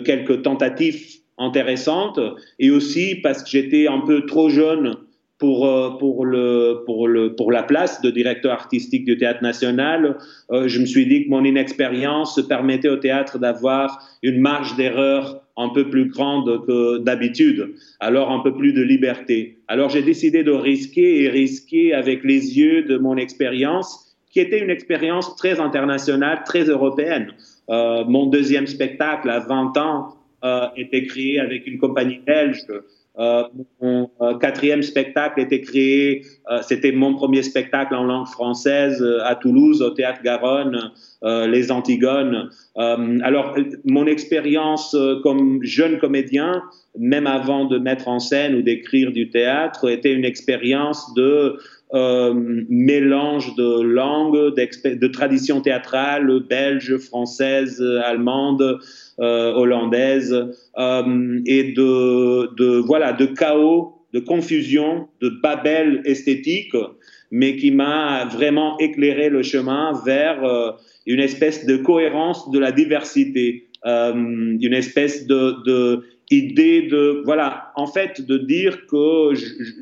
[0.00, 1.02] quelques tentatives
[1.38, 2.20] intéressantes,
[2.60, 4.96] et aussi parce que j'étais un peu trop jeune
[5.42, 10.16] pour, euh, pour, la place de directeur artistique du Théâtre national,
[10.52, 15.42] euh, je me suis dit que mon inexpérience permettait au théâtre d'avoir une marge d'erreur
[15.56, 19.58] un peu plus grande que d'habitude, alors un peu plus de liberté.
[19.66, 24.60] Alors j'ai décidé de risquer et risquer avec les yeux de mon expérience, qui était
[24.60, 27.32] une expérience très internationale, très européenne.
[27.68, 30.14] Euh, mon deuxième spectacle à 20 ans
[30.76, 32.66] était créé avec une compagnie belge
[33.18, 33.42] Euh,
[33.82, 39.34] mon euh, quatrième spectacle était créé, euh, c'était mon premier spectacle en langue française à
[39.34, 40.90] Toulouse, au Théâtre Garonne,
[41.22, 42.50] Les Antigones.
[42.76, 46.62] alors, mon expérience comme jeune comédien,
[46.98, 51.58] même avant de mettre en scène ou d'écrire du théâtre, était une expérience de
[51.92, 58.80] mélange de langues, de traditions théâtrales, belge, française, allemande,
[59.20, 60.34] euh, hollandaise
[60.78, 66.74] euh, et de, voilà, de chaos, de confusion, de babel esthétique,
[67.30, 70.70] mais qui m'a vraiment éclairé le chemin vers euh,
[71.04, 78.20] une espèce de cohérence de la diversité, une espèce de idée de voilà en fait
[78.20, 79.32] de dire que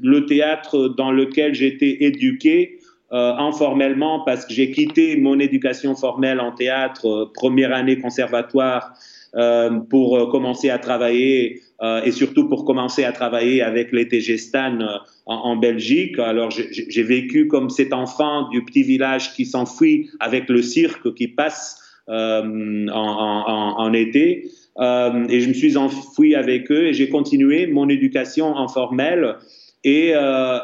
[0.02, 2.78] le théâtre dans lequel j'étais éduqué
[3.12, 8.92] euh, informellement parce que j'ai quitté mon éducation formelle en théâtre première année conservatoire
[9.36, 14.08] euh, pour euh, commencer à travailler euh, et surtout pour commencer à travailler avec les
[14.38, 14.76] Stan
[15.24, 16.18] en, Belgique.
[16.18, 21.28] Alors j'ai vécu comme cet enfant du petit village qui s'enfuit avec le cirque qui
[21.28, 24.50] passe en, été.
[24.80, 29.36] Euh, et je me suis enfoui avec eux et j'ai continué mon éducation informelle.
[29.84, 30.58] Et euh,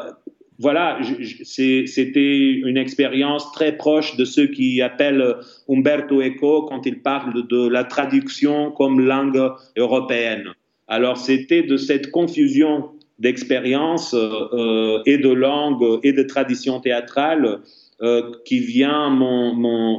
[0.59, 0.99] voilà,
[1.45, 5.37] c'était une expérience très proche de ce qui appelle
[5.69, 10.55] Umberto Eco quand il parle de la traduction comme langue européenne.
[10.89, 17.61] Alors c'était de cette confusion d'expérience euh, et de langue et de tradition théâtrale
[18.03, 19.11] euh, qui vient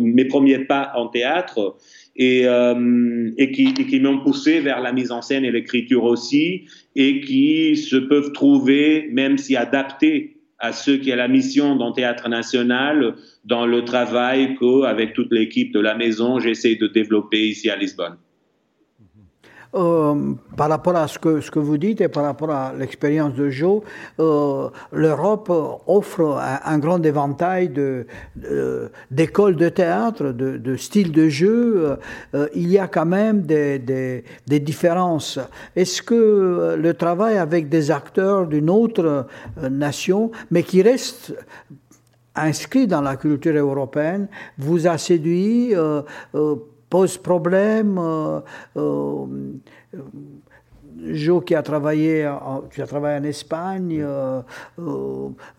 [0.01, 1.77] mes premiers pas en théâtre
[2.17, 7.21] et, euh, et qui, m'ont poussé vers la mise en scène et l'écriture aussi et
[7.21, 12.29] qui se peuvent trouver, même si adaptés à ceux qui ont la mission dans Théâtre
[12.29, 17.75] National, dans le travail qu'avec toute l'équipe de la maison, j'essaie de développer ici à
[17.75, 18.17] Lisbonne.
[19.75, 23.81] Euh, par rapport à ce que, vous dites et par rapport à l'expérience de Joe,
[24.19, 25.51] euh, l'Europe
[25.87, 27.69] offre un, grand éventail
[29.11, 31.97] d'écoles de, de, théâtre, de, styles de jeu.
[32.33, 35.39] Euh, il y a quand même des, des, des différences.
[35.75, 39.27] Est-ce que le travail avec des acteurs d'une autre
[39.69, 41.33] nation, mais qui restent
[42.35, 44.27] inscrits dans la culture européenne,
[44.57, 45.73] vous a séduit
[46.89, 47.97] pose problème.
[47.97, 48.39] Euh,
[48.77, 49.25] euh,
[50.99, 52.27] Jo qui a travaillé,
[52.71, 54.41] tu as travaillé en Espagne, euh,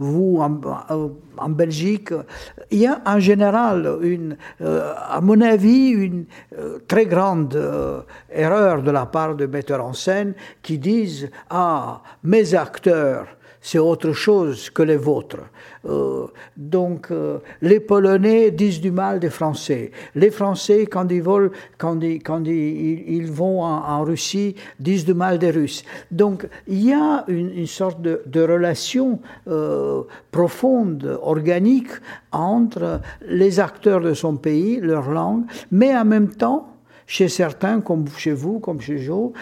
[0.01, 2.13] vous en, Belgique.
[2.73, 6.25] Il y a en général, une, à mon avis, une
[6.89, 7.57] très grande
[8.33, 13.38] erreur de la part de metteurs en scène qui disent Ah, mes acteurs
[13.69, 15.45] c'est autre chose que les vôtres.
[15.85, 16.27] Euh,
[16.57, 19.91] donc, euh, les Polonais disent du mal des Français.
[20.15, 21.21] Les Français, quand ils,
[23.31, 25.85] vont en, Russie, disent du mal des Russes.
[26.11, 31.93] Donc, il y a une, sorte de, relation euh, profonde, organique,
[32.33, 36.73] entre les acteurs de son pays, leur langue, mais en même temps,
[37.07, 39.33] chez certains, comme chez vous, comme chez Joe,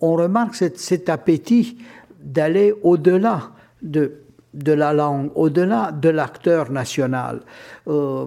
[0.00, 1.76] on remarque cet appétit
[2.28, 3.50] d'aller au-delà
[3.82, 4.12] de,
[4.54, 7.40] de la langue, au-delà de l'acteur national.
[7.88, 8.26] Euh,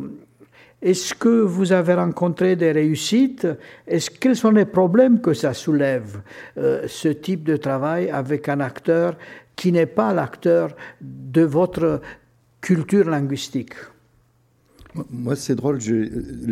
[0.82, 3.48] est-ce que vous avez rencontré des réussites?
[4.20, 6.22] Quels sont les problèmes que ça soulève,
[6.58, 9.16] euh, ce type de travail avec un acteur
[9.56, 12.02] qui n'est pas l'acteur de votre
[12.62, 13.76] culture linguistique?
[15.10, 15.80] Moi, c'est drôle.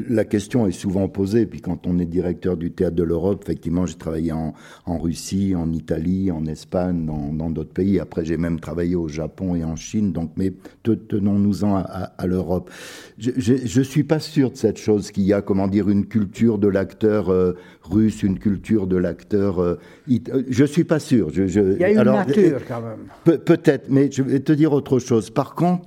[0.09, 1.45] la question est souvent posée.
[1.45, 4.53] Puis quand on est directeur du théâtre de l'Europe, effectivement, j'ai travaillé en,
[4.85, 7.99] Russie, en Italie, en Espagne, dans d'autres pays.
[7.99, 10.11] Après, j'ai même travaillé au Japon et en Chine.
[10.13, 12.69] Donc, mais tenons-nous-en à, l'Europe.
[13.17, 16.57] Je, je, suis pas sûr de cette chose qu'il y a, comment dire, une culture
[16.57, 19.59] de l'acteur euh, russe, une culture de l'acteur.
[19.59, 21.29] Euh, euh, je suis pas sûr.
[21.31, 23.39] Je, Il y a une nature quand même.
[23.39, 25.29] Peut-être, mais je vais te dire autre chose.
[25.29, 25.85] Par contre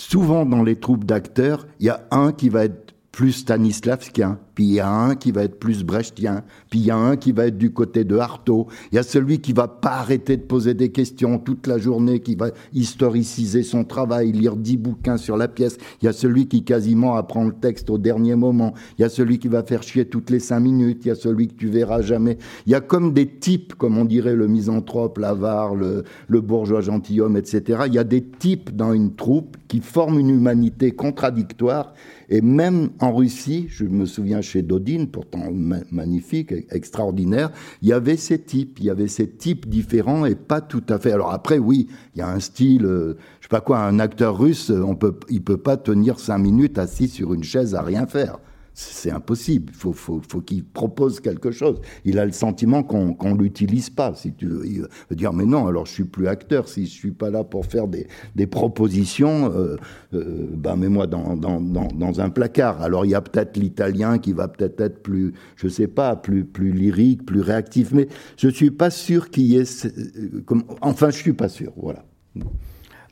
[0.00, 4.64] souvent dans les troupes d'acteurs, il y a un qui va être plus Stanislavskien, puis
[4.64, 7.32] il y a un qui va être plus brechtien, puis il y a un qui
[7.32, 10.42] va être du côté de Artaud, il y a celui qui va pas arrêter de
[10.42, 15.36] poser des questions toute la journée, qui va historiciser son travail, lire dix bouquins sur
[15.36, 19.02] la pièce, il y a celui qui quasiment apprend le texte au dernier moment, il
[19.02, 21.48] y a celui qui va faire chier toutes les cinq minutes, il y a celui
[21.48, 22.38] que tu verras jamais.
[22.66, 27.36] Il y a comme des types, comme on dirait le misanthrope, l'avare, le bourgeois gentilhomme,
[27.36, 27.82] etc.
[27.86, 31.94] Il y a des types dans une troupe qui forment une humanité contradictoire
[32.30, 35.50] et même en Russie, je me souviens chez Dodine, pourtant
[35.90, 37.50] magnifique, extraordinaire,
[37.82, 41.00] il y avait ces types, il y avait ces types différents et pas tout à
[41.00, 41.10] fait.
[41.10, 44.38] Alors après, oui, il y a un style, euh, je sais pas quoi, un acteur
[44.38, 48.06] russe, on peut, il peut pas tenir cinq minutes assis sur une chaise à rien
[48.06, 48.38] faire.
[48.80, 49.72] C'est impossible.
[49.74, 51.80] Faut, faut, qu'il propose quelque chose.
[52.06, 54.14] Il a le sentiment qu'on ne l'utilise pas.
[54.14, 54.66] Si tu veux.
[54.66, 56.66] Il veut dire, mais non, alors je suis plus acteur.
[56.66, 58.06] Si je suis pas là pour faire des,
[58.46, 59.76] propositions, euh,
[60.14, 62.80] euh, ben mets-moi dans, un placard.
[62.80, 66.46] Alors il y a peut-être l'italien qui va peut-être être plus, je sais pas, plus,
[66.56, 67.92] lyrique, plus réactif.
[67.92, 69.86] Mais je suis pas sûr qu'il y ait...
[69.86, 70.42] Euh,
[70.80, 71.72] enfin, je suis pas sûr.
[71.76, 72.04] Voilà.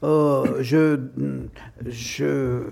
[0.05, 0.99] Euh, je,
[1.87, 2.63] je,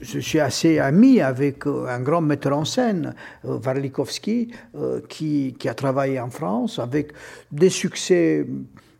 [0.00, 3.14] je suis assez ami avec euh, un grand metteur en scène,
[3.44, 4.52] euh, Warlikowski,
[5.08, 7.12] qui, qui, a travaillé en France avec
[7.50, 8.46] des succès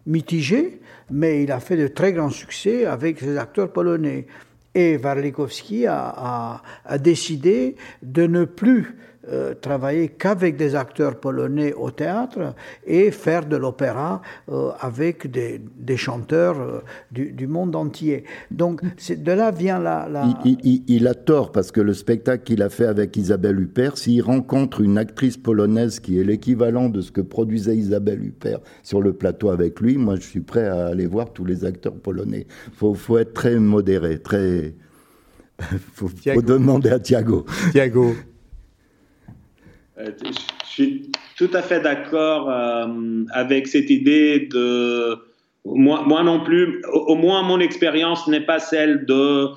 [0.07, 4.27] mitigés, mais il a fait de très grands succès avec ses acteurs polonais.
[4.75, 8.97] Et Warlikowski a, a, a décidé de ne plus
[9.31, 12.55] euh, travailler qu'avec des acteurs polonais au théâtre
[12.87, 18.25] et faire de l'opéra euh, avec des, des chanteurs euh, du, du, monde entier.
[18.51, 20.09] Donc de là vient la...
[20.09, 20.25] la...
[20.45, 23.99] Il, il, il, a tort parce que le spectacle qu'il a fait avec Isabelle Huppert,
[23.99, 29.03] s'il rencontre une actrice polonaise qui est l'équivalent de ce que produisait Isabelle Huppert sur
[29.03, 32.47] le plateau avec lui, moi je suis prêt à aller voir tous les acteurs polonais.
[32.69, 34.75] Il faut, faut, être très modéré, très...
[35.73, 37.45] Il faut, faut, demander à Thiago.
[37.73, 38.15] Thiago.
[39.99, 40.11] Euh,
[40.65, 45.17] je suis tout à fait d'accord euh, avec cette idée de
[45.65, 46.83] moi, non plus.
[46.93, 49.49] Au, moins, mon expérience n'est pas celle de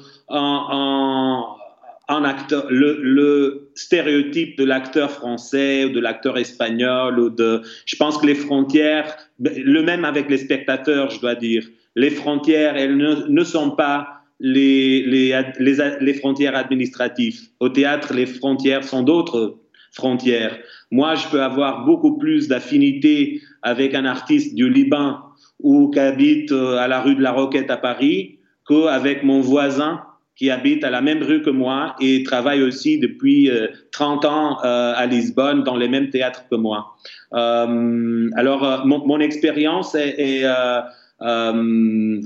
[2.69, 7.61] le, le, stéréotype de l'acteur français ou de l'acteur espagnol ou de.
[7.85, 12.75] Je pense que les frontières, le même avec les spectateurs, je dois dire, les frontières,
[12.75, 14.07] elles ne, ne sont pas
[14.39, 17.39] les, les, les, les frontières administratives.
[17.59, 19.60] Au théâtre, les frontières sont d'autres
[19.91, 20.57] frontières.
[20.89, 25.19] Moi, je peux avoir beaucoup plus d'affinité avec un artiste du Liban
[25.59, 30.01] ou qui habite euh, à la rue de la Roquette à Paris qu'avec mon voisin
[30.41, 33.47] qui habite à la même rue que moi et travaille aussi depuis
[33.91, 36.95] 30 euh, ans euh, à Lisbonne dans les mêmes théâtres que moi.
[37.33, 40.43] Euh, alors, mon, expérience est,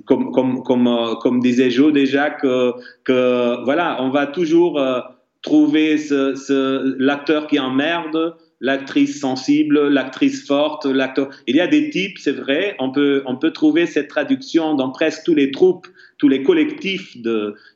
[0.06, 4.80] comme, disait Joe déjà, que voilà, on va toujours
[5.46, 5.98] trouver
[7.00, 11.30] l'acteur qui emmerde, l'actrice sensible, l'actrice forte, l'acteur.
[11.48, 14.90] Il y a des types, c'est vrai, on peut, on peut trouver cette traduction dans
[14.90, 17.16] presque tous les troupes, tous les collectifs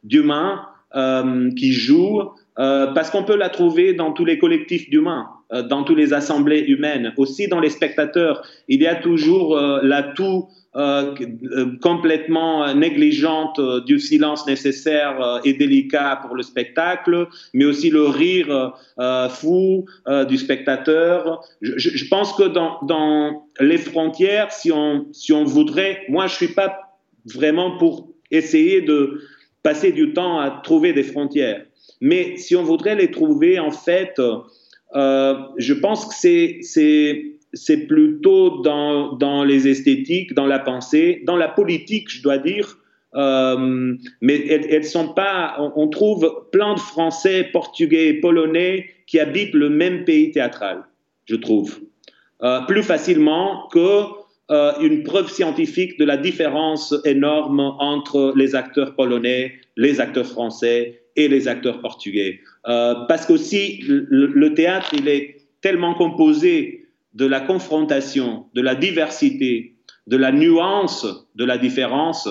[0.03, 5.27] d'humains euh, qui jouent, euh, parce qu'on peut la trouver dans tous les collectifs d'humains,
[5.53, 8.41] euh, dans toutes les assemblées humaines, aussi dans les spectateurs.
[8.67, 11.15] Il y a toujours l'atout euh,
[11.51, 18.03] euh, complètement négligente euh, du silence nécessaire et délicat pour le spectacle, mais aussi le
[18.03, 18.73] rire
[19.31, 19.85] fou
[20.27, 21.41] du spectateur.
[21.61, 26.79] Je, pense que dans, les frontières, si on, si on voudrait, moi je suis pas
[27.25, 29.21] vraiment pour essayer de
[29.63, 31.65] passer du temps à trouver des frontières,
[31.99, 34.21] mais si on voudrait les trouver, en fait,
[34.93, 36.13] je pense que
[36.61, 42.77] c'est c'est plutôt dans, les esthétiques, dans la pensée, dans la politique, je dois dire.
[43.15, 45.55] Euh, mais elles, elles, sont pas.
[45.59, 50.83] On, on, trouve plein de Français, Portugais, Polonais qui habitent le même pays théâtral,
[51.25, 51.79] je trouve,
[52.43, 54.03] euh, plus facilement que
[54.51, 61.01] euh, une preuve scientifique de la différence énorme entre les acteurs polonais, les acteurs français
[61.15, 62.39] et les acteurs portugais.
[62.67, 66.78] Euh, parce qu'aussi le, le théâtre, il est tellement composé
[67.19, 69.75] de la confrontation, de la diversité,
[70.07, 71.05] de la nuance
[71.35, 72.29] de la différence,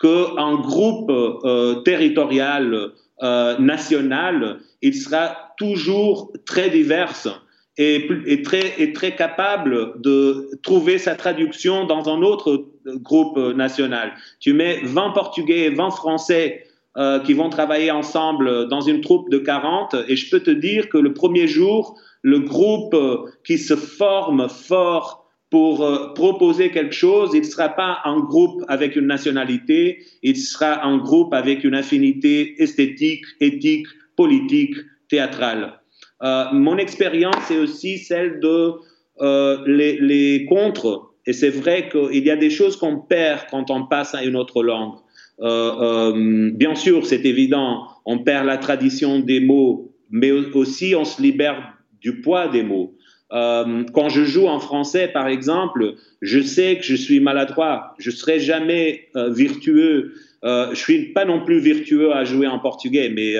[0.00, 2.92] qu'un groupe euh, territorial,
[3.22, 7.44] euh, national, il sera toujours très divers
[7.76, 14.12] et, très, et très capable de trouver sa traduction dans un autre groupe national.
[14.40, 16.64] Tu mets 20 Portugais et 20 Français
[16.96, 20.88] euh, qui vont travailler ensemble dans une troupe de 40 et je peux te dire
[20.88, 22.96] que le premier jour, le groupe
[23.44, 28.64] qui se forme fort pour euh, proposer quelque chose, il ne sera pas un groupe
[28.68, 34.76] avec une nationalité, il sera un groupe avec une affinité esthétique, éthique, politique,
[35.10, 35.78] théâtrale.
[36.22, 38.72] Euh, mon expérience est aussi celle de
[39.20, 41.12] euh, les, les contres.
[41.26, 44.36] Et c'est vrai qu'il y a des choses qu'on perd quand on passe à une
[44.36, 44.94] autre langue.
[45.42, 51.04] Euh, euh, bien sûr, c'est évident, on perd la tradition des mots, mais aussi on
[51.04, 52.94] se libère du poids des mots.
[53.32, 57.94] Euh, quand je joue en français, par exemple, je sais que je suis maladroit.
[57.98, 60.12] Je serai jamais euh, virtueux.
[60.44, 63.34] Euh, je suis pas non plus virtueux à jouer en portugais, mais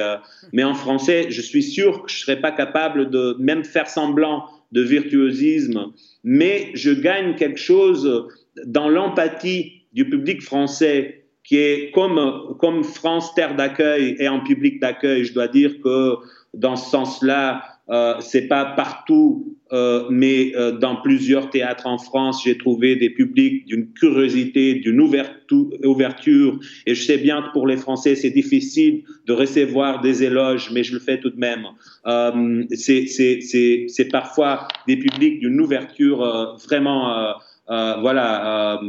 [0.53, 4.47] mais en français, je suis sûr que je serais pas capable de même faire semblant
[4.71, 5.93] de virtuosisme.
[6.25, 8.29] Mais je gagne quelque chose
[8.65, 14.81] dans l'empathie du public français qui est comme, comme France Terre d'accueil et en public
[14.81, 15.25] d'accueil.
[15.25, 16.17] Je dois dire que
[16.55, 22.43] dans ce sens-là, euh, c'est pas partout, euh, mais euh, dans plusieurs théâtres en France,
[22.45, 26.59] j'ai trouvé des publics d'une curiosité, d'une ouverture.
[26.87, 30.85] Et je sais bien que pour les Français, c'est difficile de recevoir des éloges, mais
[30.85, 31.67] je le fais tout de même.
[32.07, 37.35] Euh, c'est parfois des publics d'une ouverture euh, vraiment,
[37.69, 38.81] euh, voilà,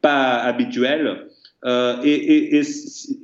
[0.00, 1.26] pas habituelle.
[1.64, 2.62] Et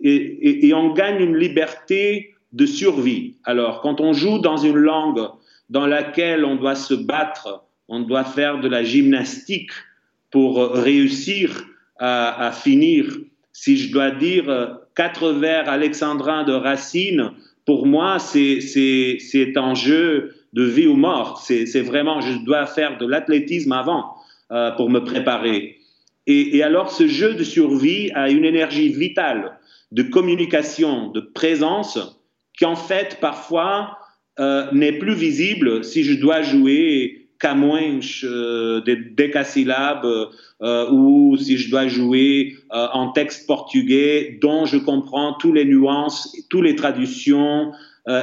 [0.03, 3.37] et, on gagne une liberté de survie.
[3.45, 5.27] Alors, quand on joue dans une langue
[5.71, 9.71] dans laquelle on doit se battre, on doit faire de la gymnastique
[10.31, 11.65] pour réussir
[11.99, 13.07] à, à finir,
[13.53, 17.33] si je dois dire quatre vers alexandrins de Racine,
[17.65, 21.41] pour moi, c'est un jeu de vie ou mort.
[21.45, 24.15] C'est vraiment, je dois faire de l'athlétisme avant
[24.51, 25.79] euh, pour me préparer.
[26.27, 29.59] Et, alors, ce jeu de survie a une énergie vitale
[29.91, 31.99] de communication, de présence,
[32.57, 33.99] qui en fait parfois
[34.39, 40.07] euh, n'est plus visible si je dois jouer Camouinch, euh, des décasyllabes,
[40.63, 46.35] euh, ou si je dois jouer en texte portugais dont je comprends toutes les nuances,
[46.49, 47.73] toutes les traductions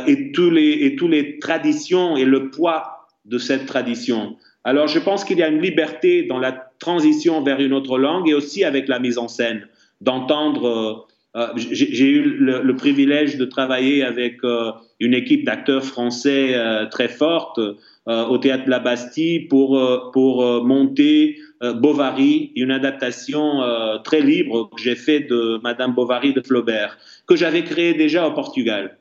[0.07, 4.37] et tous les et toutes les traditions et le poids de cette tradition.
[4.63, 8.29] Alors je pense qu'il y a une liberté dans la transition vers une autre langue
[8.29, 9.67] et aussi avec la mise en scène,
[10.01, 16.87] d'entendre euh, j'ai eu le, privilège de travailler avec euh, une équipe d'acteurs français euh,
[16.87, 17.59] très forte
[18.07, 19.79] au théâtre de la Bastille pour,
[20.13, 23.59] pour monter Bovary, une adaptation
[24.03, 26.97] très libre que j'ai fait de Madame Bovary de Flaubert,
[27.27, 28.97] que j'avais créé déjà au Portugal.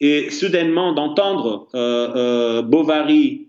[0.00, 1.68] Et soudainement d'entendre
[2.64, 3.48] Bovary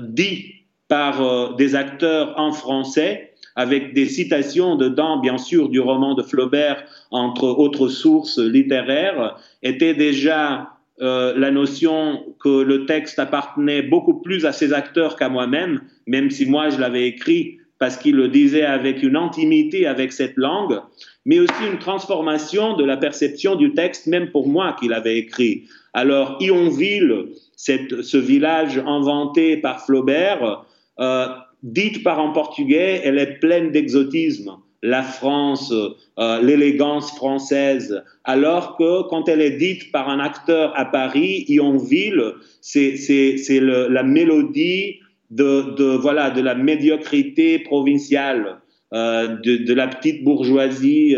[0.00, 0.55] dit
[0.88, 6.84] par des acteurs en français, avec des citations dedans, bien sûr, du roman de Flaubert,
[7.10, 14.46] entre autres sources littéraires, était déjà euh, la notion que le texte appartenait beaucoup plus
[14.46, 18.64] à ses acteurs qu'à moi-même, même si moi je l'avais écrit parce qu'il le disait
[18.64, 20.80] avec une intimité avec cette langue,
[21.26, 25.64] mais aussi une transformation de la perception du texte, même pour moi qui l'avais écrit.
[25.92, 27.26] Alors, Yonville,
[27.56, 30.64] ce village inventé par Flaubert,
[30.98, 31.26] euh,
[31.62, 34.52] dite par un portugais, elle est pleine d'exotisme.
[34.82, 35.72] La France,
[36.18, 42.34] euh, l'élégance française, alors que quand elle est dite par un acteur à Paris, Yonville,
[42.60, 48.60] c'est la mélodie de, voilà, de la médiocrité provinciale,
[48.92, 51.16] euh, de, la petite bourgeoisie.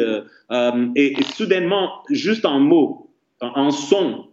[0.97, 3.11] Et, soudainement, juste un mot,
[3.43, 4.29] un son,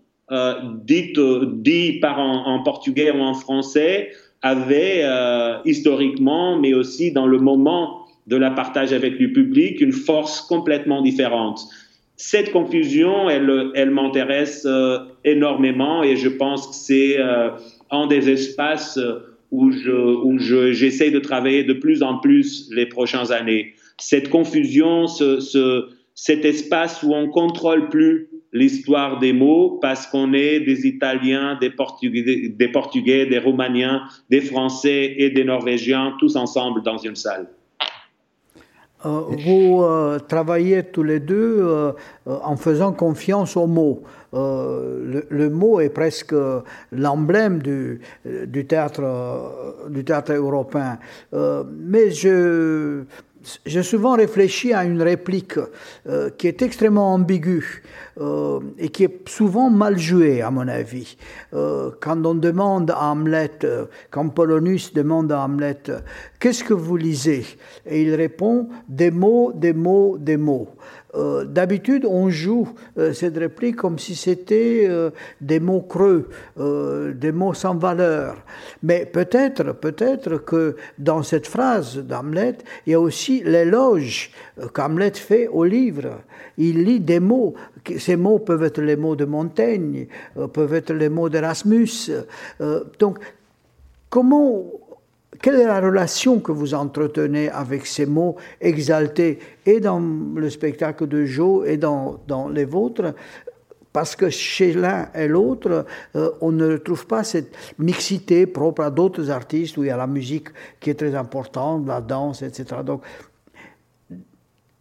[0.85, 1.13] dit,
[1.55, 4.11] dit par un, en portugais ou en français,
[4.45, 9.91] avait euh, historiquement, mais aussi dans le moment de la partage avec le public, une
[9.91, 11.61] force complètement différente.
[12.15, 17.49] Cette confusion, elle, elle m'intéresse euh, énormément et je pense que c'est euh,
[17.89, 18.99] un des espaces
[19.49, 23.73] où je, où je, j'essaie de travailler de plus en plus les prochaines années.
[23.97, 30.61] Cette confusion, ce, cet espace où on contrôle plus l'histoire des mots parce qu'on est
[30.61, 36.81] des Italiens, des Portugais, des Portugais, des Roumaniens, des Français et des Norvégiens, tous ensemble
[36.81, 37.47] dans une salle.
[39.05, 41.91] Euh, vous euh, travaillez tous les deux euh,
[42.25, 44.03] en faisant confiance aux mots.
[44.33, 46.35] Le, mot est presque
[46.91, 49.01] l'emblème du, du, théâtre,
[49.89, 50.97] du théâtre européen.
[51.31, 53.03] mais je,
[53.65, 55.57] j'ai souvent réfléchi à une réplique
[56.07, 57.83] euh, qui est extrêmement ambiguë
[58.19, 61.17] euh, et qui est souvent mal jouée, à mon avis.
[61.53, 63.59] Euh, quand on demande à Hamlet,
[64.11, 65.83] quand Polonius demande à Hamlet,
[66.39, 67.45] qu'est-ce que vous lisez?
[67.85, 70.69] Et il répond, des mots, des mots, des mots.
[71.15, 76.29] Euh, d'habitude, on joue euh, cette réplique comme si c'était euh, des mots creux,
[77.13, 78.35] des mots sans valeur.
[78.83, 84.31] Mais peut-être, peut-être que dans cette phrase d'Hamlet, il y a aussi l'éloge
[84.73, 86.21] qu'Hamlet fait au livre.
[86.57, 87.53] Il lit des mots.
[87.97, 90.07] Ces mots peuvent être les mots de Montaigne,
[90.53, 92.11] peuvent être les mots d'Erasmus.
[92.99, 93.19] donc,
[94.09, 94.63] comment
[95.41, 101.07] quelle est la relation que vous entretenez avec ces mots exaltés et dans le spectacle
[101.07, 102.19] de Joe et dans,
[102.53, 103.13] les vôtres?
[103.91, 108.91] Parce que chez l'un et l'autre, euh, on ne retrouve pas cette mixité propre à
[108.91, 110.49] d'autres artistes où il y a la musique
[110.81, 112.81] qui est très importante, la danse, etc.
[112.85, 113.01] Donc,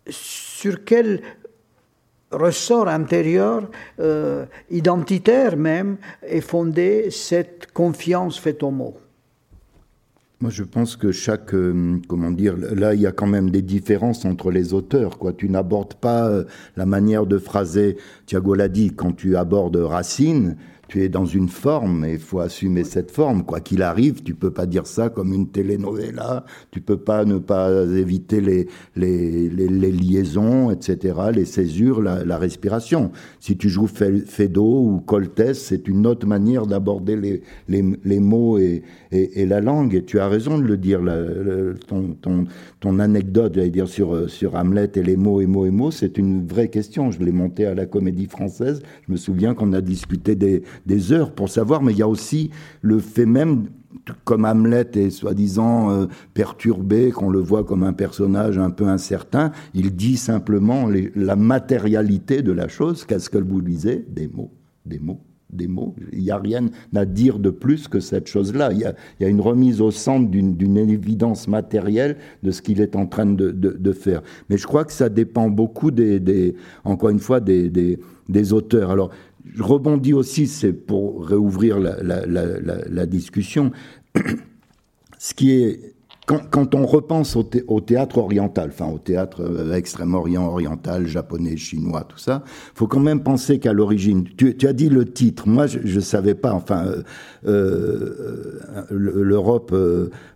[0.09, 1.23] sur quel
[2.33, 8.97] ressort intérieur, euh, identitaire même, est fondée cette confiance faite aux mots?
[10.45, 13.63] Moi, je pense que chaque, euh, comment dire, là, il y a quand même des
[13.63, 15.17] différences entre les auteurs.
[15.17, 16.45] Quoi, tu n'abordes pas euh,
[16.77, 17.97] la manière de phraser.
[18.27, 20.57] Thiago l'a dit, quand tu abordes Racine,
[20.95, 23.43] tu es dans une forme et il faut assumer cette forme.
[23.43, 27.39] Quoi qu'il arrive, tu peux pas dire ça comme une telenovela, tu peux pas ne
[27.39, 33.11] pas éviter les, les, les, liaisons, etc., les césures, la, respiration.
[33.41, 38.59] Si tu joues Fedo ou Coltès, c'est une autre manière d'aborder les, les, les, mots
[38.59, 39.97] et, et, la langue.
[39.97, 41.17] Et tu as raison de le dire, la,
[41.89, 42.45] ton, ton,
[42.79, 46.19] ton, anecdote, j'allais dire, sur, sur Hamlet et les mots et mots et mots, c'est
[46.19, 47.11] une vraie question.
[47.11, 48.81] Je l'ai monté à la comédie française.
[49.09, 52.09] Je me souviens qu'on a discuté des des heures pour savoir, mais il y a
[52.09, 52.51] aussi
[52.83, 53.67] le fait même
[54.25, 59.53] comme Hamlet est soi-disant euh, perturbé, qu'on le voit comme un personnage un peu incertain,
[59.73, 63.05] il dit simplement la matérialité de la chose.
[63.05, 64.53] Qu'est-ce que vous disait Des mots,
[64.85, 65.21] des mots,
[65.51, 65.95] des mots.
[66.13, 68.73] Il n'y a rien à dire de plus que cette chose-là.
[68.73, 68.81] Il,
[69.21, 73.27] y a une remise au centre d'une évidence matérielle de ce qu'il est en train
[73.27, 74.23] de, faire.
[74.51, 76.55] Mais je crois que ça dépend beaucoup des,
[76.85, 77.71] encore une fois, des,
[78.29, 78.91] des auteurs.
[78.91, 79.11] Alors,
[79.45, 83.73] je rebondis aussi, c'est pour réouvrir la, discussion.
[85.19, 85.95] Ce qui est
[86.27, 92.17] quand, on repense au, théâtre oriental, enfin au théâtre euh, Extrême-Orient, oriental, japonais, chinois, tout
[92.17, 92.43] ça,
[92.75, 96.35] faut quand même penser qu'à l'origine, tu, as dit le titre, moi je ne savais
[96.35, 97.03] pas, enfin, euh,
[97.47, 99.75] euh, l'Europe,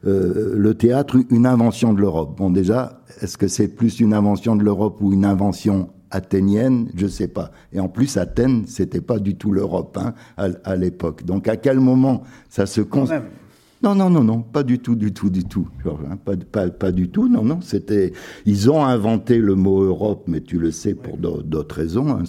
[0.02, 2.36] le théâtre, une invention de l'Europe.
[2.36, 7.06] Bon déjà, est-ce que c'est plus une invention de l'Europe ou une invention athénienne, je
[7.06, 7.50] sais pas.
[7.72, 11.24] Et en plus, Athènes, c'était pas du tout l'Europe hein, à, l'époque.
[11.24, 13.18] Donc, à quel moment ça se construit
[13.80, 15.68] non, non, non, non, pas du tout, du tout, du tout.
[15.86, 17.60] Hein, pas, du tout, non, non.
[17.60, 18.12] C'était,
[18.44, 22.08] ils ont inventé le mot Europe, mais tu le sais pour d'autres raisons.
[22.08, 22.24] Hein,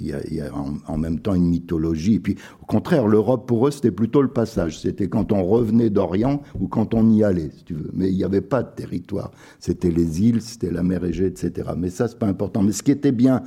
[0.00, 2.14] il y a, en, même temps une mythologie.
[2.14, 4.80] Et puis, au contraire, l'Europe pour eux, c'était plutôt le passage.
[4.80, 7.90] C'était quand on revenait d'Orient ou quand on y allait, si tu veux.
[7.92, 9.30] Mais il n'y avait pas de territoire.
[9.60, 11.70] C'était les îles, c'était la mer Égée, etc.
[11.76, 12.62] Mais ça, c'est pas important.
[12.62, 13.42] Mais ce qui était bien,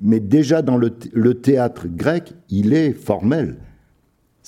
[0.00, 3.58] mais déjà dans le théâtre grec, il est formel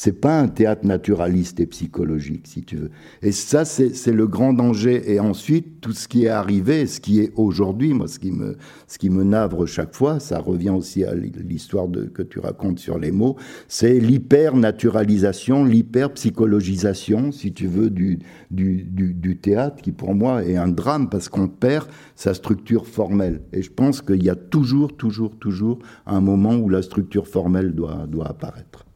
[0.01, 2.90] c'est pas un théâtre naturaliste et psychologique, si tu veux.
[3.20, 5.12] Et ça, c'est le grand danger.
[5.12, 8.57] Et ensuite, tout ce qui est arrivé, ce qui est aujourd'hui, moi, ce qui me,
[8.86, 12.96] ce qui me navre chaque fois, ça revient aussi à l'histoire que tu racontes sur
[12.96, 13.34] les mots,
[13.66, 18.20] c'est l'hyper-naturalisation, l'hyper-psychologisation, si tu veux, du,
[18.53, 22.86] du, du, du, théâtre, qui pour moi est un drame parce qu'on perd sa structure
[22.86, 23.40] formelle.
[23.53, 27.74] Et je pense qu'il y a toujours, toujours, toujours un moment où la structure formelle
[27.74, 28.88] doit, doit apparaître.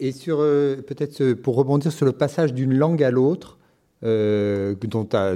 [0.00, 3.58] Et sur euh, peut-être pour rebondir sur le passage d'une langue à l'autre,
[4.04, 5.34] euh, dont a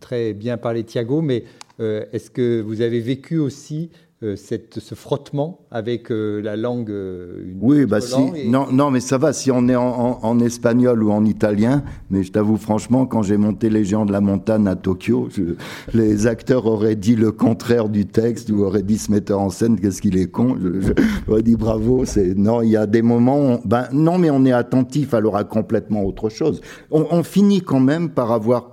[0.00, 1.44] très bien parlé Thiago, mais
[1.80, 3.90] euh, est-ce que vous avez vécu aussi
[4.22, 6.90] euh, cette, ce frottement avec euh, la langue.
[6.90, 8.50] Euh, oui, bah si.
[8.50, 9.32] Non, non, mais ça va.
[9.32, 13.38] Si on est en, en, espagnol ou en italien, mais je t'avoue franchement, quand j'ai
[13.38, 15.30] monté Les Géants de la Montagne à Tokyo,
[15.94, 19.80] les acteurs auraient dit le contraire du texte ou auraient dit ce metteur en scène
[19.80, 20.54] qu'est-ce qu'il est con.
[21.26, 22.04] J'aurais dit bravo.
[22.04, 23.58] C'est non, il y a des moments.
[23.64, 26.60] ben non, mais on est attentif à l'aura complètement autre chose.
[26.90, 28.69] On, on finit quand même par avoir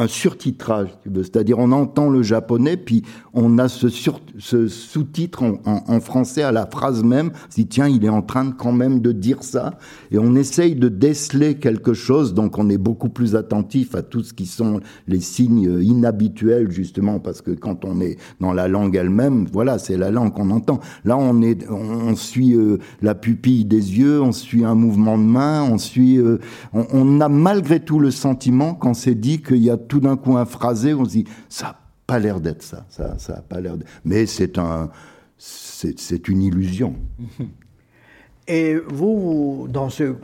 [0.00, 3.02] un surtitrage, c'est-à-dire on entend le japonais, puis
[3.34, 8.22] on a ce, sous-titre en, français à la phrase même, si tiens, il est en
[8.22, 9.78] train de, quand même de dire ça,
[10.10, 14.22] et on essaye de déceler quelque chose, donc on est beaucoup plus attentif à tout
[14.22, 18.96] ce qui sont les signes inhabituels, justement, parce que quand on est dans la langue
[18.96, 20.80] elle-même, voilà, c'est la langue qu'on entend.
[21.04, 25.24] Là, on, est, on, suit euh, la pupille des yeux, on suit un mouvement de
[25.24, 26.16] main, on suit...
[26.16, 26.38] Euh,
[26.72, 30.16] on, on a malgré tout le sentiment, quand c'est dit qu'il y a tout d'un
[30.16, 33.42] coup un phrasé, on se dit, ça n'a pas l'air d'être ça, ça, ça a
[33.42, 33.74] pas l'air
[34.04, 34.88] Mais c'est un,
[35.36, 36.94] c'est une illusion.
[38.48, 40.14] Et vous, dans, ce,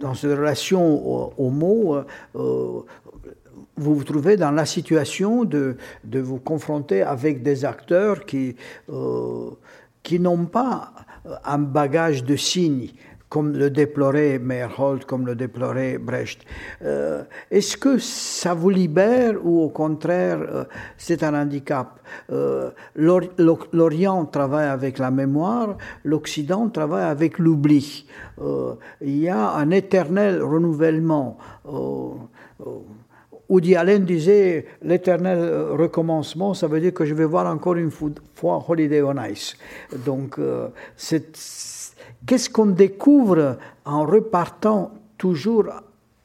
[0.00, 2.02] dans cette relation au, mot, euh,
[3.76, 8.56] vous vous trouvez dans la situation de, de vous confronter avec des acteurs qui,
[8.90, 9.50] euh,
[10.02, 10.92] qui n'ont pas
[11.44, 12.90] un bagage de signes
[13.28, 16.40] comme le déplorait Meyerhold, comme le déplorait Brecht.
[16.82, 20.64] Euh, est-ce que ça vous libère ou au contraire euh,
[20.96, 22.00] c'est un handicap?
[22.30, 28.06] Euh, L'Orient travaille avec la mémoire, l'Occident travaille avec l'oubli.
[29.00, 31.38] il y a un éternel renouvellement.
[33.48, 38.64] Woody Allen disait l'éternel recommencement, ça veut dire que je vais voir encore une fois
[38.68, 39.56] Holiday on Ice.
[40.04, 40.38] Donc,
[40.96, 41.77] c'est
[42.26, 45.66] Qu'est-ce qu'on découvre en repartant toujours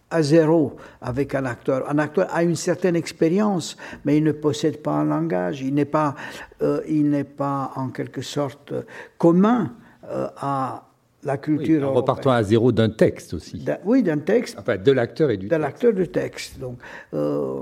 [0.09, 1.89] à zéro avec un acteur?
[1.89, 5.85] Un acteur a une certaine expérience, mais il ne possède pas un langage, il n'est
[5.85, 6.15] pas,
[6.61, 8.73] euh, il n'est pas en quelque sorte
[9.17, 9.73] commun
[10.09, 10.83] euh, à
[11.23, 11.89] la culture.
[11.89, 13.65] en repartant à zéro d'un texte aussi.
[13.85, 14.57] oui, d'un texte.
[14.59, 16.59] Enfin, de l'acteur et du de l'acteur du texte.
[16.59, 16.77] Donc,
[17.13, 17.61] euh,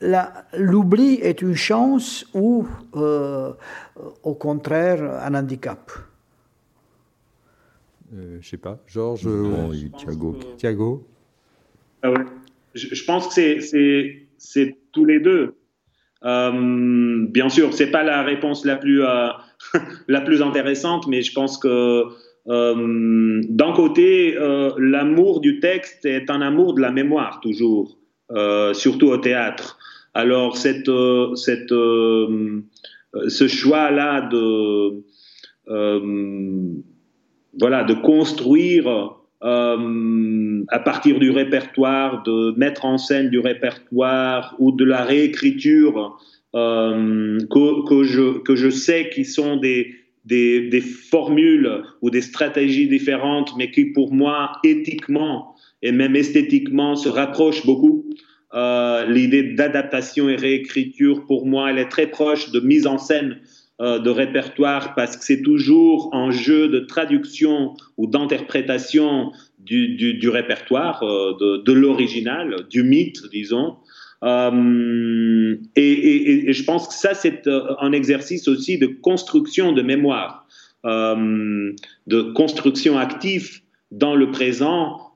[0.00, 3.52] l'oubli est une chance ou, euh,
[4.22, 5.90] au contraire, un handicap.
[8.14, 10.38] Euh, je sais pas, Georges ou Thiago.
[10.56, 11.06] Thiago.
[12.02, 12.12] Ah
[12.74, 13.60] je, pense que
[14.38, 15.54] c'est tous les deux.
[16.24, 19.28] Euh, bien sûr, c'est pas la réponse la plus euh,
[20.08, 22.04] la plus intéressante, mais je pense que
[22.48, 24.34] euh, d'un côté,
[24.78, 27.98] l'amour du texte est un amour de la mémoire toujours,
[28.72, 29.78] surtout au théâtre.
[30.14, 30.90] Alors cette
[31.34, 31.70] cette
[33.28, 35.04] ce choix-là de
[37.58, 44.72] voilà de construire euh, à partir du répertoire, de mettre en scène du répertoire ou
[44.72, 46.18] de la réécriture
[46.54, 49.94] euh, que, je, que je sais qui sont des,
[50.24, 56.96] des, des, formules ou des stratégies différentes, mais qui pour moi, éthiquement et même esthétiquement,
[56.96, 58.06] se rapprochent beaucoup.
[58.54, 63.38] Euh, L'idée d'adaptation et réécriture, pour moi, elle est très proche de mise en scène
[63.80, 70.28] euh, de répertoire parce que c'est toujours un jeu de traduction ou d'interprétation du, du,
[70.28, 73.76] répertoire, euh, de, l'original, du mythe, disons.
[74.24, 77.48] Euh, et, et, je pense que ça, c'est
[77.78, 80.48] un exercice aussi de construction de mémoire,
[80.84, 83.60] de construction active
[83.92, 85.12] dans le présent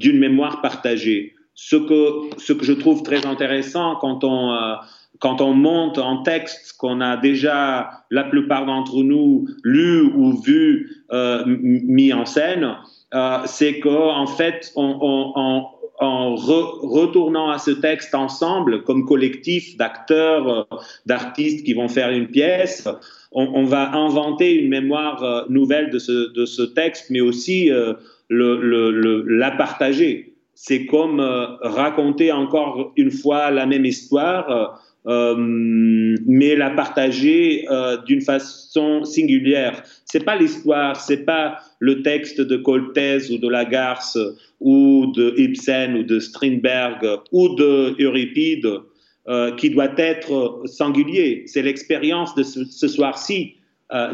[0.00, 1.34] d'une mémoire partagée.
[1.54, 4.78] Ce que, ce que je trouve très intéressant quand on
[5.20, 11.04] quand on monte un texte qu'on a déjà, la plupart d'entre nous, lu ou vu,
[11.12, 12.76] euh, mis en scène,
[13.14, 21.64] euh, c'est qu'en fait, en retournant à ce texte ensemble, comme collectif d'acteurs, euh, d'artistes
[21.64, 22.88] qui vont faire une pièce,
[23.32, 27.94] on, va inventer une mémoire euh, nouvelle de ce, de ce texte, mais aussi euh,
[28.28, 30.34] le, le, la partager.
[30.54, 31.20] C'est comme
[31.60, 35.34] raconter encore une fois la même histoire euh,
[36.26, 39.82] mais la partager euh, d'une façon singulière.
[40.04, 44.18] C'est pas l'histoire, c'est pas le texte de Coltès ou de Lagarce
[44.60, 48.68] ou de Ibsen ou de Strindberg ou de Euripide
[49.28, 51.44] euh, qui doit être singulier.
[51.46, 53.54] C'est l'expérience de ce, soir-ci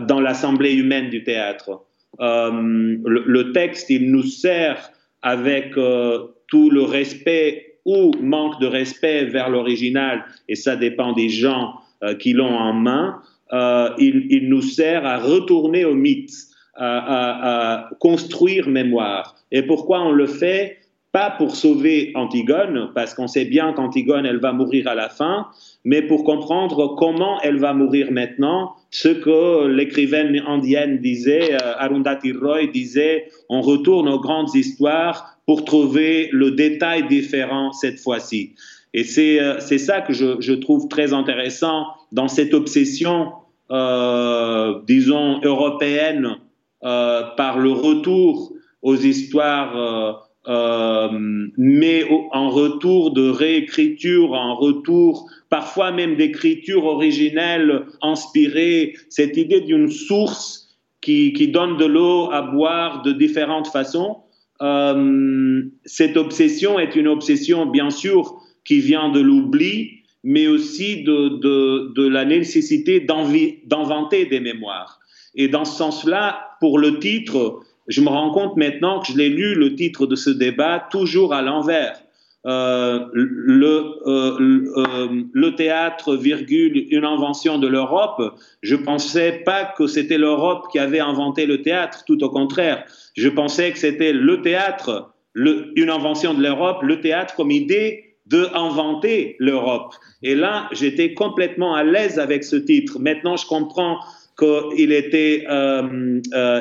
[0.03, 1.83] dans l'assemblée humaine du théâtre.
[2.21, 4.93] Le, le, texte, il nous sert
[5.23, 11.75] avec tout le respect ou manque de respect vers l'original, et ça dépend des gens
[12.03, 13.21] euh, qui l'ont en main,
[13.53, 16.33] euh, il, nous sert à retourner au mythe,
[16.75, 19.37] à, à, à, construire mémoire.
[19.53, 20.79] Et pourquoi on le fait?
[21.13, 25.47] Pas pour sauver Antigone, parce qu'on sait bien qu'Antigone, elle va mourir à la fin,
[25.85, 32.33] mais pour comprendre comment elle va mourir maintenant, ce que l'écrivaine indienne disait, euh, Arundhati
[32.33, 38.55] Roy disait, on retourne aux grandes histoires pour trouver le détail différent cette fois-ci.
[38.95, 43.33] Et c'est euh, ça que je, je, trouve très intéressant dans cette obsession,
[43.71, 46.37] euh, disons, européenne
[46.85, 50.13] euh, par le retour aux histoires, euh,
[50.49, 51.09] euh
[51.57, 59.91] mais en retour de réécriture, en retour parfois même d'écriture originelle inspirée, cette idée d'une
[59.91, 64.19] source qui, qui donne de l'eau à boire de différentes façons
[64.63, 71.29] euh, cette obsession est une obsession, bien sûr, qui vient de l'oubli, mais aussi de,
[71.41, 75.01] de, de la nécessité d'inventer des mémoires.
[75.35, 79.29] Et dans ce sens-là, pour le titre, je me rends compte maintenant que je l'ai
[79.29, 82.01] lu, le titre de ce débat, toujours à l'envers.
[82.47, 88.21] Euh, le, euh, euh, le théâtre, une invention de l'Europe,
[88.63, 92.85] je pensais pas que c'était l'Europe qui avait inventé le théâtre, tout au contraire.
[93.17, 98.47] Je pensais que c'était le théâtre, une invention de l'Europe, le théâtre comme idée de
[98.55, 99.95] inventer l'Europe.
[100.23, 102.99] Et là, j'étais complètement à l'aise avec ce titre.
[102.99, 103.99] Maintenant, je comprends
[104.39, 105.47] qu'il était,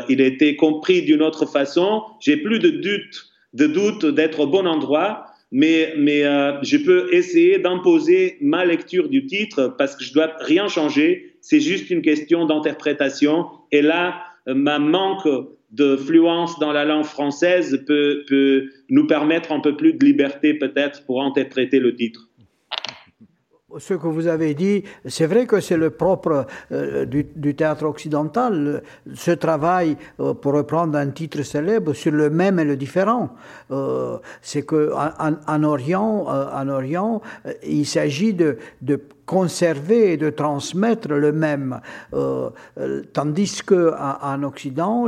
[0.10, 2.04] il était compris d'une autre façon.
[2.22, 5.26] J'ai plus de doute, de doute d'être au bon endroit
[5.56, 10.68] mais, euh, je peux essayer d'imposer ma lecture du titre parce que je dois rien
[10.68, 11.36] changer.
[11.42, 13.46] C'est juste une question d'interprétation.
[13.72, 15.28] Et là, euh, ma manque
[15.70, 21.06] de fluence dans la langue française peut nous permettre un peu plus de liberté peut-être
[21.06, 22.30] pour interpréter le titre
[23.78, 28.84] ce que vous avez dit, c'est vrai que c'est le propre euh, du, théâtre occidental,
[29.14, 33.30] ce travail, euh, pour reprendre un titre célèbre, sur le même et le différent.
[33.72, 37.22] Euh, c'est que en, en, Orient, en Orient,
[37.64, 38.58] il s'agit de
[39.26, 41.80] conserver et de transmettre le même.
[42.14, 42.50] Euh,
[43.14, 45.08] tandis que en Occident,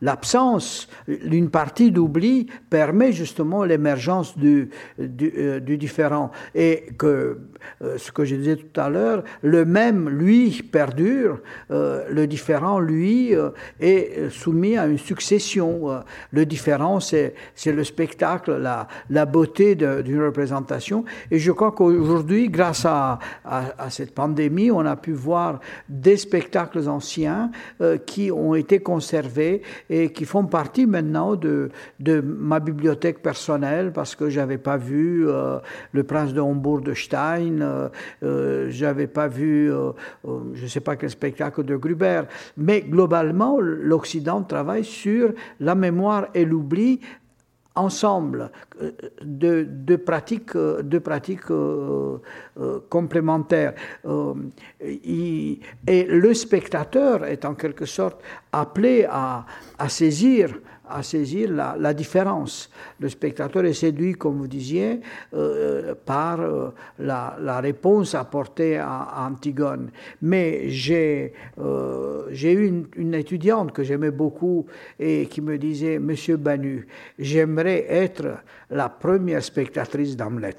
[0.00, 6.30] l'absence, d'une partie d'oubli permet justement l'émergence du, du, du, différent.
[6.54, 7.38] Et que,
[7.96, 11.40] ce que je disais tout à l'heure, le même, lui, perdure,
[11.70, 13.34] le différent, lui,
[13.80, 16.02] est soumis à une succession.
[16.30, 17.34] Le différent, c'est
[17.66, 21.04] le spectacle, la, la beauté d'une représentation.
[21.30, 26.88] Et je crois qu'aujourd'hui, grâce à, à, cette pandémie, on a pu voir des spectacles
[26.88, 31.70] anciens euh, qui ont été conservés et qui font partie maintenant de,
[32.22, 35.58] ma bibliothèque personnelle parce que j'avais pas vu euh,
[35.92, 37.88] Le Prince de Hombourg de Stein, euh,
[38.22, 39.70] euh j'avais pas vu,
[40.54, 42.22] je sais pas quel spectacle de Gruber,
[42.56, 47.00] mais globalement, l'Occident travaille sur la mémoire et l'oubli
[47.74, 48.50] ensemble
[48.80, 52.18] euh, de, de pratiques, de pratiques euh,
[52.60, 53.74] euh, complémentaires.
[54.80, 55.58] et
[55.88, 58.20] le spectateur est en quelque sorte
[58.52, 59.44] appelé à
[59.88, 60.54] saisir
[60.88, 62.70] à saisir la, différence.
[63.00, 65.00] Le spectateur est séduit, comme vous disiez,
[65.34, 69.90] euh, par euh, la, réponse apportée à, Antigone.
[70.22, 74.66] Mais j'ai euh, eu une, une, étudiante que j'aimais beaucoup
[74.98, 76.86] et qui me disait, Monsieur Banu,
[77.18, 78.38] j'aimerais être
[78.70, 80.56] la première spectatrice d'Hamlet.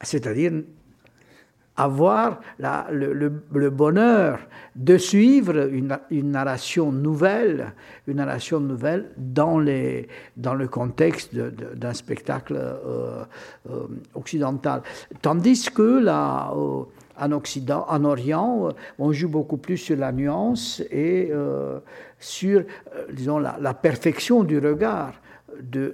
[0.00, 0.52] C'est-à-dire
[1.76, 4.40] avoir la, le, bonheur
[4.76, 7.72] de suivre une, narration nouvelle,
[8.06, 13.24] une narration nouvelle dans, le contexte d'un spectacle euh,
[13.70, 14.82] euh, occidental.
[15.22, 16.84] Tandis que là, euh,
[17.18, 21.30] en Orient, on joue beaucoup plus sur la nuance et
[22.18, 22.64] sur,
[23.12, 25.12] disons, la, la perfection du regard
[25.60, 25.92] de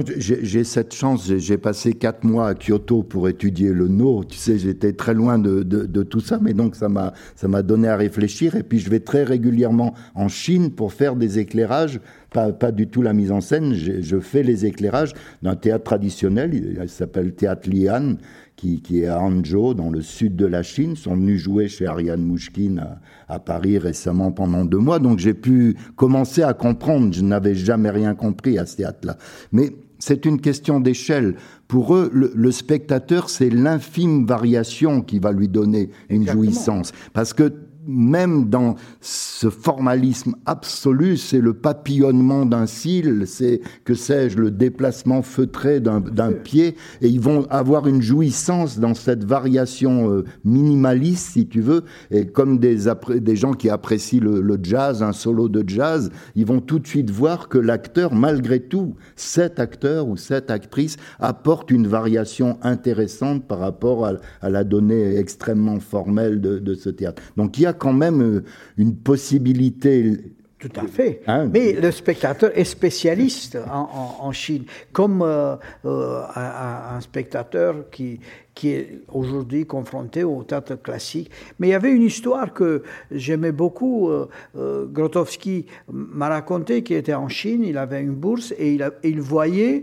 [0.00, 0.42] spectateur.
[0.42, 4.24] J'ai cette chance, j'ai passé quatre mois à Kyoto pour étudier le no.
[4.24, 7.48] Tu sais, j'étais très loin de, de, de, tout ça, mais donc ça m'a ça
[7.48, 8.56] m'a donné à réfléchir.
[8.56, 12.00] Et puis je vais très régulièrement en Chine pour faire des éclairages,
[12.32, 13.74] pas, pas du tout la mise en scène.
[13.74, 15.12] Je, je fais les éclairages
[15.42, 18.14] d'un théâtre traditionnel, il s'appelle Théâtre Lian,
[18.62, 21.86] qui, qui, est à Hangzhou, dans le sud de la Chine, sont venus jouer chez
[21.86, 25.00] Ariane Mouchkine à, à Paris récemment pendant deux mois.
[25.00, 27.12] Donc j'ai pu commencer à comprendre.
[27.12, 29.18] Je n'avais jamais rien compris à ce théâtre-là.
[29.50, 31.34] Mais c'est une question d'échelle.
[31.66, 36.92] Pour eux, le, spectateur, c'est l'infime variation qui va lui donner une jouissance.
[37.14, 37.52] Parce que
[37.86, 45.22] même dans ce formalisme absolu, c'est le papillonnement d'un cil, c'est, que sais-je, le déplacement
[45.22, 46.00] feutré d'un,
[46.32, 51.84] pied, et ils vont avoir une jouissance dans cette variation euh, minimaliste, si tu veux,
[52.10, 52.84] et comme des,
[53.16, 56.86] des gens qui apprécient le, le, jazz, un solo de jazz, ils vont tout de
[56.86, 63.46] suite voir que l'acteur, malgré tout, cet acteur ou cette actrice apporte une variation intéressante
[63.46, 67.22] par rapport à, à la donnée extrêmement formelle de, de ce théâtre.
[67.36, 68.44] Donc il y a quand même euh,
[68.76, 70.18] une possibilité
[70.58, 71.22] tout à fait.
[71.26, 74.62] Hein, Mais le spectateur est spécialiste en, Chine,
[74.92, 78.20] comme euh, euh, un, spectateur qui,
[78.54, 81.32] qui est aujourd'hui confronté au théâtre classique.
[81.58, 84.08] Mais il y avait une histoire que j'aimais beaucoup.
[84.54, 89.82] Grotowski m'a raconté qu'il était en Chine, il avait une bourse et il, il voyait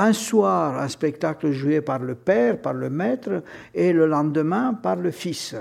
[0.00, 3.42] un soir un spectacle joué par le père, par le maître,
[3.74, 5.54] et le lendemain par le fils.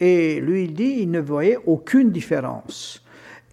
[0.00, 3.04] Et lui, il dit, il ne voyait aucune différence.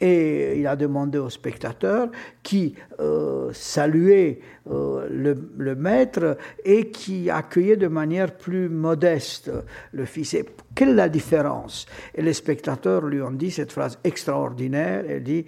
[0.02, 2.10] Et il a demandé au spectateur
[2.42, 4.40] qui euh, saluait
[4.72, 9.52] euh, le, maître et qui accueillait de manière plus modeste
[9.92, 10.36] le fils.
[10.36, 11.86] Et quelle est la différence?
[12.16, 15.04] Et les spectateurs lui ont dit cette phrase extraordinaire.
[15.10, 15.46] Il dit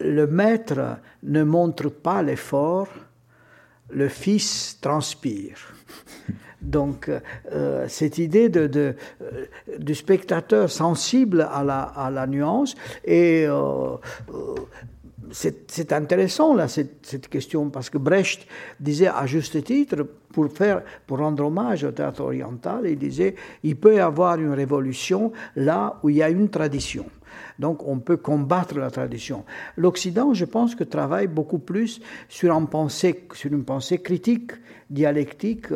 [0.00, 2.88] Le maître ne montre pas l'effort,
[3.92, 5.58] le fils transpire.
[6.60, 7.10] Donc,
[7.52, 9.44] euh, cette idée de, euh,
[9.78, 12.74] du spectateur sensible à la, à la nuance
[13.04, 13.96] et euh,
[15.32, 18.46] c'est intéressant là cette, cette, question parce que Brecht
[18.78, 23.76] disait à juste titre pour faire pour rendre hommage au théâtre oriental il disait il
[23.76, 27.06] peut y avoir une révolution là où il y a une tradition
[27.60, 29.44] donc on peut combattre la tradition.
[29.76, 34.52] L'Occident, je pense que travaille beaucoup plus sur, une pensée, critique,
[34.88, 35.66] dialectique,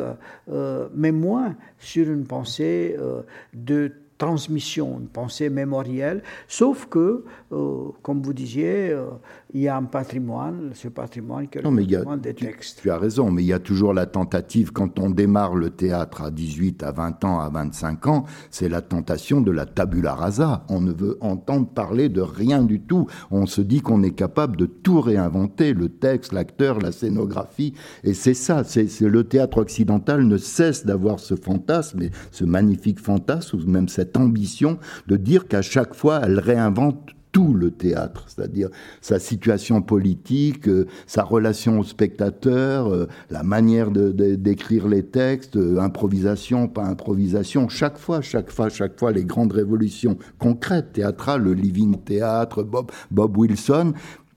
[0.49, 3.21] euh, mais moins sur une pensée euh,
[3.53, 9.07] de transmission, une pensée mémorielle, sauf que, euh, comme vous disiez, euh,
[9.53, 12.79] il y a un patrimoine, ce patrimoine qui est le patrimoine des textes.
[12.81, 16.23] Tu as raison, mais il y a toujours la tentative, quand on démarre le théâtre
[16.23, 20.65] à 18, à 20 ans, à 25 ans, c'est la tentation de la tabula rasa.
[20.69, 23.07] On ne veut entendre parler de rien du tout.
[23.31, 27.73] On se dit qu'on est capable de tout réinventer, le texte, l'acteur, la scénographie,
[28.03, 33.57] et c'est ça, c'est le théâtre occidental ne cesse d'avoir ce fantasme, ce magnifique fantasme,
[33.57, 38.69] ou même cette ambition de dire qu'à chaque fois, elle réinvente tout le théâtre, c'est-à-dire
[39.01, 45.81] sa situation politique, euh, sa relation au spectateur, euh, la manière d'écrire les textes, euh,
[45.81, 47.67] improvisation, pas improvisation.
[47.67, 52.89] Chaque fois, chaque fois, chaque fois, les grandes révolutions concrètes, théâtrales, le Living Theatre, Bob,
[53.11, 53.91] Bob Wilson,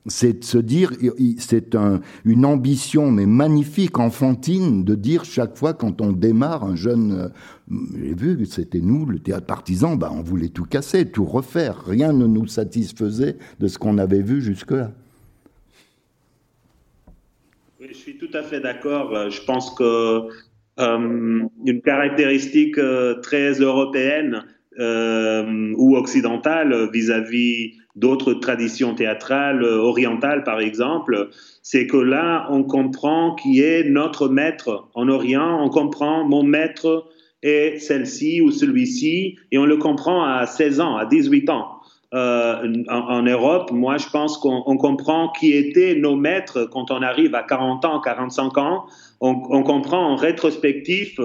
[0.08, 0.92] c'est de se dire,
[1.38, 1.76] c'est
[2.24, 7.28] une ambition, mais magnifique, enfantine, de dire chaque fois quand on démarre un jeune, euh,
[7.96, 11.84] j'ai vu, c'était nous, le théâtre partisan, bah, on voulait tout casser, tout refaire.
[11.86, 14.92] Rien ne nous satisfaisait de ce qu'on avait vu jusque-là.
[17.80, 19.14] Oui, je suis tout à fait d'accord.
[19.14, 20.28] Euh, je pense que
[20.80, 21.48] euh,
[21.84, 22.80] caractéristique
[23.22, 24.44] très européenne
[24.78, 31.30] ou occidentale vis-à-vis d'autres traditions théâtrales euh, orientales, par exemple,
[31.62, 37.06] c'est que là, on comprend qui est notre maître en Orient, on comprend mon maître
[37.42, 41.68] est celle-ci ou celui-ci, et on le comprend à 16 ans, à 18 ans.
[42.14, 47.34] Euh, en, Europe, moi, je pense qu'on comprend qui étaient nos maîtres quand on arrive
[47.34, 48.86] à 40 ans, 45 ans.
[49.20, 51.20] On, on comprend en rétrospectif,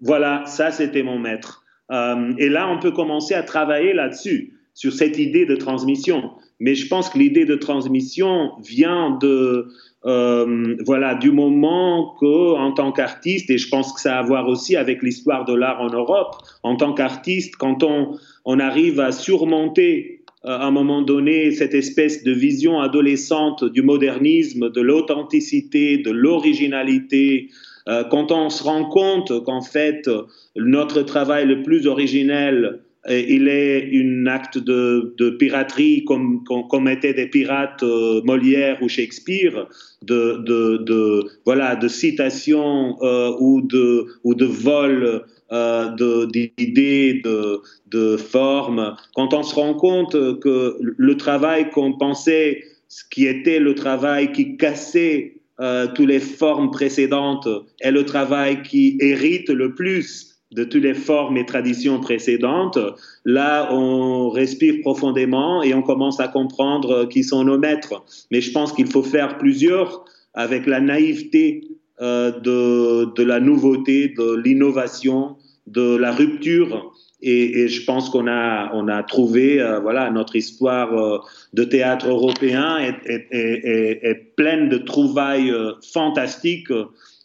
[0.00, 1.65] voilà, ça c'était mon maître.
[1.90, 6.30] Euh, et là, on peut commencer à travailler là-dessus sur cette idée de transmission.
[6.60, 9.68] Mais je pense que l'idée de transmission vient de
[10.04, 14.22] euh, voilà du moment que en tant qu'artiste et je pense que ça a à
[14.22, 19.00] voir aussi avec l'histoire de l'art en Europe en tant qu'artiste quand on on arrive
[19.00, 24.80] à surmonter euh, à un moment donné cette espèce de vision adolescente du modernisme de
[24.80, 27.50] l'authenticité de l'originalité
[27.88, 30.08] euh, quand on se rend compte qu'en fait
[30.56, 37.26] notre travail le plus originel il est un acte de, piraterie comme, comme, étaient des
[37.26, 39.68] pirates euh, Molière ou Shakespeare,
[40.02, 48.16] de, de, voilà, de citation euh, ou, de, ou de vol euh, d'idées, de, de
[48.16, 48.96] formes.
[49.14, 54.32] Quand on se rend compte que le travail qu'on pensait, ce qui était le travail
[54.32, 57.48] qui cassait toutes les formes précédentes,
[57.80, 62.78] est le travail qui hérite le plus de toutes les formes et traditions précédentes,
[63.24, 68.04] là, on respire profondément et on commence à comprendre qui sont nos maîtres.
[68.30, 70.04] Mais je pense qu'il faut faire plusieurs
[70.34, 71.62] avec la naïveté
[72.00, 75.36] euh, de, de, la nouveauté, de l'innovation,
[75.66, 76.92] de la rupture.
[77.22, 81.18] Et, je pense qu'on a, on a trouvé, euh, voilà, notre histoire euh,
[81.54, 86.72] de théâtre européen est, pleine de trouvailles euh, fantastiques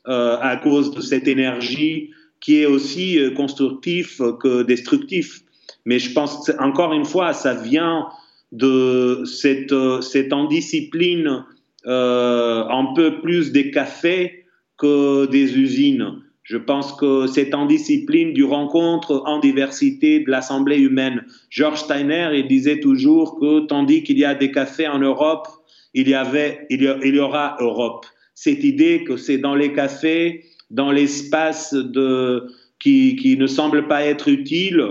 [0.06, 5.42] à cause de cette énergie qui est aussi constructif que destructif.
[5.86, 8.08] Mais je pense, encore une fois, ça vient
[8.52, 11.46] de cette, cette indiscipline
[11.86, 14.46] un peu plus des cafés
[14.78, 16.24] que des usines.
[16.52, 21.24] Je pense que cette indiscipline du rencontre en diversité de l'Assemblée humaine.
[21.50, 25.48] George Steiner, il disait toujours que tandis qu'il y a des cafés en Europe,
[25.94, 28.06] il y, avait, il y aura Europe.
[28.36, 32.48] Cette idée que c'est dans les cafés dans l'espace de,
[32.82, 34.84] qui, qui, ne semble pas être utile,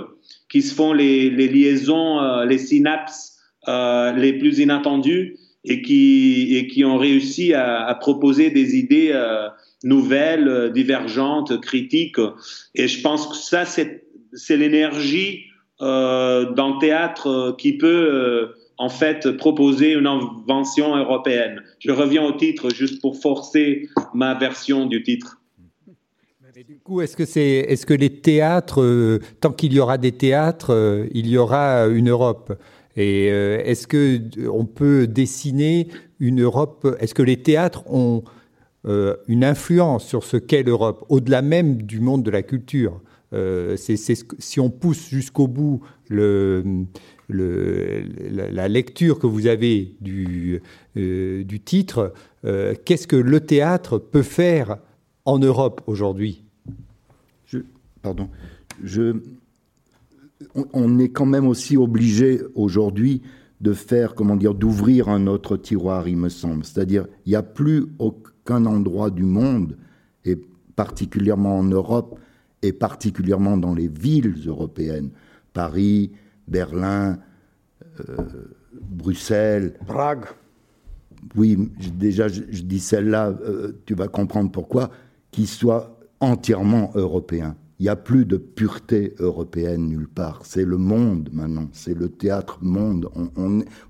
[0.48, 3.36] qui se font les, liaisons, euh, les synapses
[3.68, 5.36] euh, les plus inattendues
[5.66, 9.48] et qui, et qui ont réussi à, à proposer des idées euh,
[9.85, 12.20] nouvelles, divergentes, critiques.
[12.74, 15.45] Et je pense que ça, c'est l'énergie
[15.81, 21.62] euh, le théâtre qui peut en fait proposer une invention européenne.
[21.78, 25.41] Je reviens au titre juste pour forcer ma version du titre
[26.66, 30.12] du coup, est-ce que, c'est, est-ce que les théâtres, euh, tant qu'il y aura des
[30.12, 32.53] théâtres, euh, il y aura une Europe?
[32.97, 36.87] Et euh, est-ce que on peut dessiner une Europe?
[37.01, 38.24] Est-ce que les théâtres ont
[38.85, 43.01] une influence sur ce qu'est l'Europe, au-delà même du monde de la culture.
[43.33, 46.62] C'est, si on pousse jusqu'au bout la,
[48.68, 50.62] lecture que vous avez du,
[50.95, 54.78] du titre, qu'est-ce que le théâtre peut faire
[55.24, 56.45] en Europe aujourd'hui?
[58.03, 58.28] Pardon,
[60.55, 63.22] on, est quand même aussi obligé aujourd'hui
[63.61, 66.64] de faire, comment dire, d'ouvrir un autre tiroir, il me semble.
[66.64, 69.76] C'est-à-dire, il n'y a plus aucun endroit du monde,
[70.24, 70.36] et
[70.76, 72.18] particulièrement en Europe,
[72.62, 75.11] et particulièrement dans les villes européennes,
[75.52, 76.12] Paris,
[76.48, 77.18] Berlin,
[78.72, 79.74] Bruxelles.
[79.86, 80.24] Prague.
[81.36, 83.34] Oui, déjà, je, dis celle-là,
[83.84, 84.90] tu vas comprendre pourquoi,
[85.30, 87.56] qui soit entièrement européen.
[87.81, 90.43] Il n'y a plus de pureté européenne nulle part.
[90.45, 91.70] C'est le monde maintenant.
[91.72, 93.09] C'est le théâtre monde.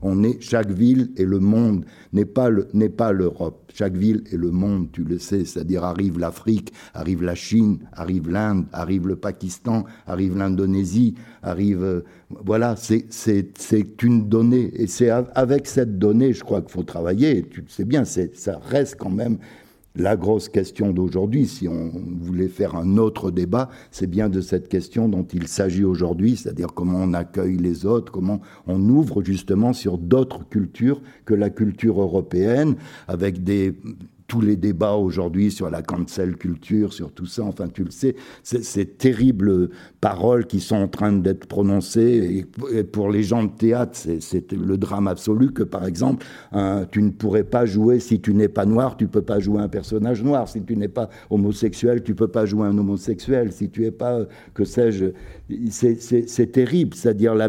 [0.00, 3.68] On, est chaque ville et le monde n'est pas n'est pas l'Europe.
[3.74, 4.92] Chaque ville est le monde.
[4.92, 5.44] Tu le sais.
[5.44, 12.04] C'est-à-dire arrive l'Afrique, arrive la Chine, arrive l'Inde, arrive le Pakistan, arrive l'Indonésie, arrive euh,
[12.44, 12.76] voilà.
[12.76, 17.44] C'est c'est une donnée et c'est avec cette donnée, je crois qu'il faut travailler.
[17.50, 18.04] Tu le sais bien.
[18.04, 19.38] Ça reste quand même
[19.96, 24.68] la grosse question d'aujourd'hui, si on voulait faire un autre débat, c'est bien de cette
[24.68, 29.72] question dont il s'agit aujourd'hui, c'est-à-dire comment on accueille les autres, comment on ouvre justement
[29.72, 32.76] sur d'autres cultures que la culture européenne,
[33.08, 33.74] avec des
[34.30, 38.14] tous les débats aujourd'hui sur la cancel culture, sur tout ça, enfin tu le sais,
[38.44, 39.70] ces terribles
[40.00, 44.78] paroles qui sont en train d'être prononcées, et pour les gens de théâtre, c'est le
[44.78, 46.24] drame absolu que par exemple,
[46.92, 49.68] tu ne pourrais pas jouer, si tu n'es pas noir, tu peux pas jouer un
[49.68, 53.84] personnage noir, si tu n'es pas homosexuel, tu peux pas jouer un homosexuel, si tu
[53.84, 54.20] es pas,
[54.54, 55.06] que sais-je,
[55.68, 57.48] c'est terrible, c'est-à-dire la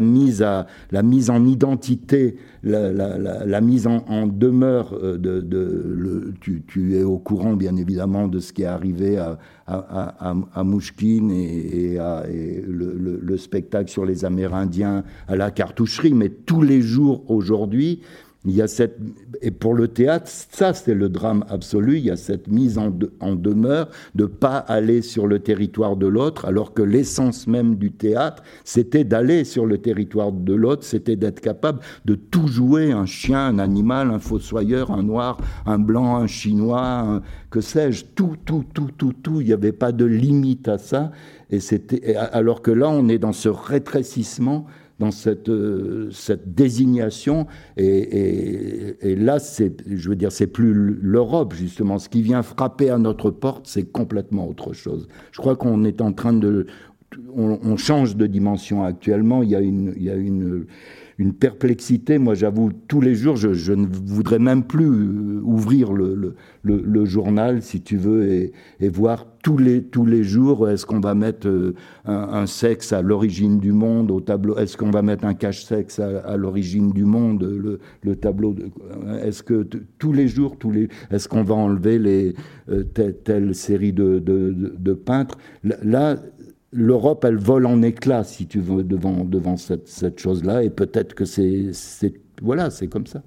[0.90, 6.32] la mise en identité, la, la, la, mise en, en, demeure euh, de, de le,
[6.40, 10.34] tu, tu, es au courant bien évidemment de ce qui est arrivé à, à, à,
[10.54, 15.50] à Mouchkine et, et, à, et le, le, le, spectacle sur les Amérindiens à la
[15.50, 18.00] cartoucherie, mais tous les jours aujourd'hui,
[18.44, 18.98] il y a cette,
[19.40, 22.90] et pour le théâtre, ça c'est le drame absolu, il y a cette mise en,
[22.90, 28.42] demeure de pas aller sur le territoire de l'autre, alors que l'essence même du théâtre,
[28.64, 33.46] c'était d'aller sur le territoire de l'autre, c'était d'être capable de tout jouer, un chien,
[33.46, 38.90] un animal, un fossoyeur, un noir, un blanc, un chinois, que sais-je, tout, tout, tout,
[38.96, 41.12] tout, tout, il n'y avait pas de limite à ça,
[41.50, 44.66] et c'était, alors que là on est dans ce rétrécissement
[45.02, 47.48] dans cette, euh, cette désignation.
[47.76, 51.98] Et, là, c'est, je veux dire, c'est plus l'Europe, justement.
[51.98, 55.08] Ce qui vient frapper à notre porte, c'est complètement autre chose.
[55.32, 56.66] Je crois qu'on est en train de.
[57.34, 59.42] On, on, change de dimension actuellement.
[59.42, 59.92] Il y a une.
[59.96, 60.66] Il y a une
[61.18, 62.18] une perplexité.
[62.18, 66.34] Moi, j'avoue, tous les jours, je, ne voudrais même plus euh, ouvrir le,
[67.04, 68.32] journal, si tu veux,
[68.80, 73.02] et, voir tous les, tous les jours, est-ce qu'on va mettre euh, un, sexe à
[73.02, 74.56] l'origine du monde au tableau?
[74.56, 78.54] Est-ce qu'on va mettre un cache-sexe à, l'origine du monde, le, le tableau
[79.22, 79.66] Est-ce que
[79.98, 82.34] tous les jours, tous les, est-ce qu'on va enlever les
[82.68, 85.38] euh, telle, série de, de, de, de peintres?
[85.64, 86.16] Là,
[86.72, 91.14] l'Europe, elle vole en éclats, si tu veux, devant, devant cette, cette chose-là, et peut-être
[91.14, 91.70] que c'est,
[92.40, 93.22] voilà, c'est comme ça.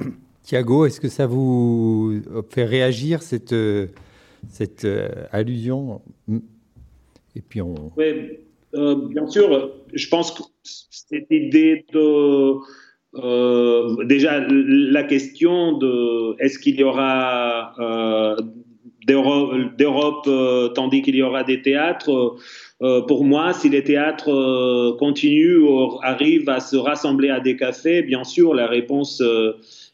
[0.42, 2.20] Thiago, est-ce que ça vous
[2.50, 3.54] fait réagir cette,
[4.48, 6.02] cette euh, allusion?
[7.36, 7.92] Et puis on.
[7.96, 8.38] Oui,
[8.74, 9.72] euh, bien sûr.
[9.92, 10.42] Je pense que
[10.90, 12.54] cette idée de
[13.16, 18.36] euh, déjà la question de est-ce qu'il y aura euh,
[19.06, 22.36] d'Europe euh, tandis qu'il y aura des théâtres.
[22.82, 27.56] Euh, pour moi, si les théâtres euh, continuent ou arrivent à se rassembler à des
[27.56, 29.22] cafés, bien sûr, la réponse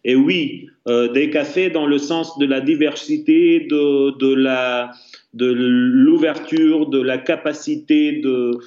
[0.04, 0.68] est oui.
[0.86, 4.92] des cafés dans le sens de la diversité, de, de la
[5.32, 8.58] de l'ouverture, de la capacité de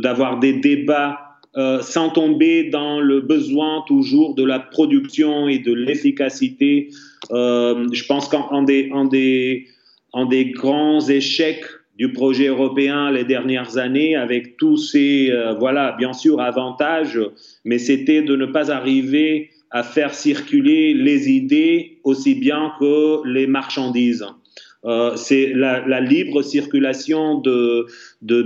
[0.00, 5.58] d'avoir de, des débats euh, sans tomber dans le besoin toujours de la production et
[5.58, 6.90] de l'efficacité.
[7.30, 8.90] Euh, je pense qu'en des,
[10.54, 11.64] grands échecs
[11.96, 17.20] du projet européen les dernières années, avec tous ces, euh, voilà, bien sûr, avantages,
[17.64, 23.46] mais c'était de ne pas arriver à faire circuler les idées aussi bien que les
[23.46, 24.24] marchandises.
[24.84, 27.86] Euh, c'est la, libre circulation de,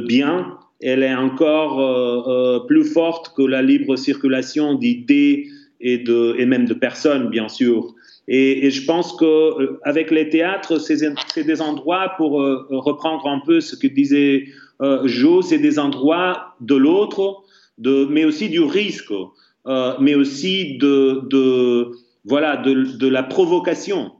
[0.06, 5.46] biens elle est encore plus forte que la libre circulation d'idées
[5.78, 7.94] et même de personnes, bien sûr.
[8.28, 13.76] Et, je pense qu'avec euh, les théâtres, c'est des endroits, pour reprendre un peu ce
[13.76, 14.46] que disait
[15.04, 17.42] Jo, c'est des endroits de l'autre,
[17.78, 19.12] mais aussi du risque,
[20.00, 21.90] mais aussi de,
[22.24, 24.12] voilà, de la provocation,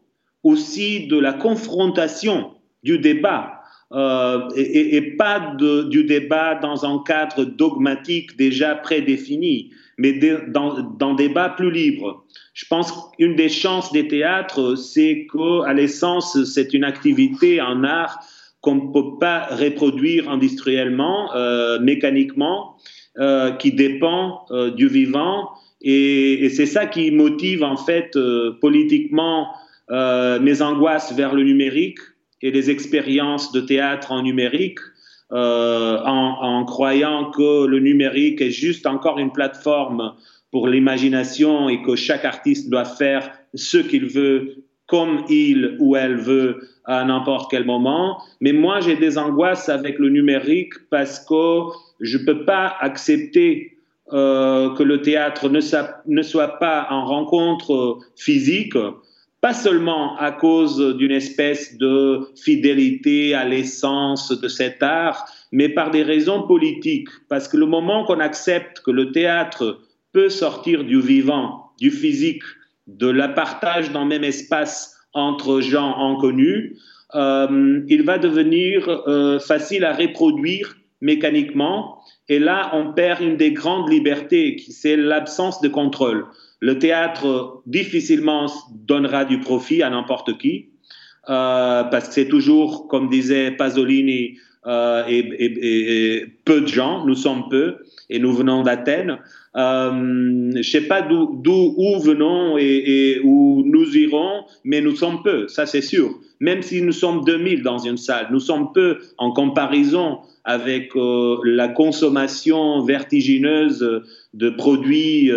[0.43, 2.51] aussi de la confrontation,
[2.83, 3.62] du débat.
[3.95, 10.13] Euh, et, pas du débat dans un cadre dogmatique déjà prédéfini, mais
[10.49, 12.25] dans, dans débat plus libre.
[12.55, 18.19] Je pense qu'une des chances des théâtres, c'est qu'à l'essence, c'est une activité, un art
[18.63, 22.77] qu'on ne peut pas reproduire industriellement, euh, mécaniquement,
[23.19, 25.51] euh, qui dépend du vivant.
[25.83, 28.17] Et, et c'est ça qui motive en fait
[28.61, 29.49] politiquement
[29.91, 31.99] mes angoisses vers le numérique
[32.43, 34.79] et les expériences de théâtre en numérique,
[35.33, 40.15] euh, en, croyant que le numérique est juste encore une plateforme
[40.51, 46.17] pour l'imagination et que chaque artiste doit faire ce qu'il veut comme il ou elle
[46.17, 48.23] veut à n'importe quel moment.
[48.41, 53.79] Mais moi, j'ai des angoisses avec le numérique parce que je ne peux pas accepter
[54.13, 55.61] euh, que le théâtre ne,
[56.07, 58.77] ne, soit pas en rencontre physique,
[59.43, 65.91] pas seulement à cause d'une espèce de fidélité à l'essence de cet art, mais par
[65.91, 67.09] des raisons politiques.
[67.29, 69.81] Parce que le moment qu'on accepte que le théâtre
[70.13, 72.45] peut sortir du vivant, du physique,
[72.87, 76.79] de la partage dans le même espace entre gens inconnus,
[77.17, 81.99] euh, il va devenir euh, facile à reproduire mécaniquement.
[82.29, 86.27] Et là, on perd une des grandes libertés, qui c'est l'absence de contrôle.
[86.61, 90.71] Le théâtre difficilement donnera du profit à n'importe qui,
[91.29, 97.49] euh, parce que c'est toujours, comme disait Pasolini, euh, et, peu de gens, nous sommes
[97.51, 97.77] peu,
[98.11, 99.19] et nous venons d'Athènes.
[99.57, 105.49] Euh, je sais pas d'où où venons et, où nous irons, mais nous sommes peu,
[105.49, 106.11] ça c'est sûr.
[106.41, 111.37] Même si nous sommes 2000 dans une salle, nous sommes peu en comparaison avec euh,
[111.45, 114.03] la consommation vertigineuse
[114.35, 115.31] de produits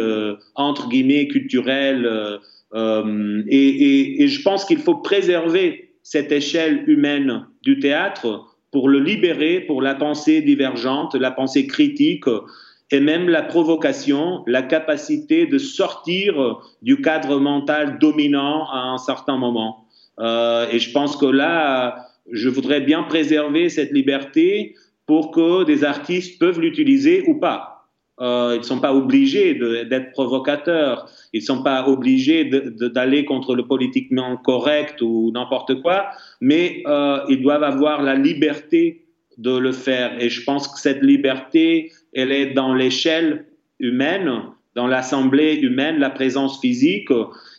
[0.55, 2.39] entre guillemets culturels.
[2.75, 9.81] Et je pense qu'il faut préserver cette échelle humaine du théâtre pour le libérer pour
[9.81, 12.25] la pensée divergente, la pensée critique
[12.91, 19.37] et même la provocation, la capacité de sortir du cadre mental dominant à un certain
[19.37, 19.85] moment.
[20.19, 25.85] Euh, et je pense que là, je voudrais bien préserver cette liberté pour que des
[25.85, 27.74] artistes peuvent l'utiliser ou pas.
[28.21, 33.55] Euh, ils ne sont pas obligés d'être provocateurs, ils ne sont pas obligés d'aller contre
[33.55, 36.07] le politiquement correct ou n'importe quoi,
[36.39, 39.05] mais euh, ils doivent avoir la liberté
[39.37, 40.21] de le faire.
[40.21, 43.47] Et je pense que cette liberté, elle est dans l'échelle
[43.79, 44.31] humaine,
[44.75, 47.09] dans l'assemblée humaine, la présence physique,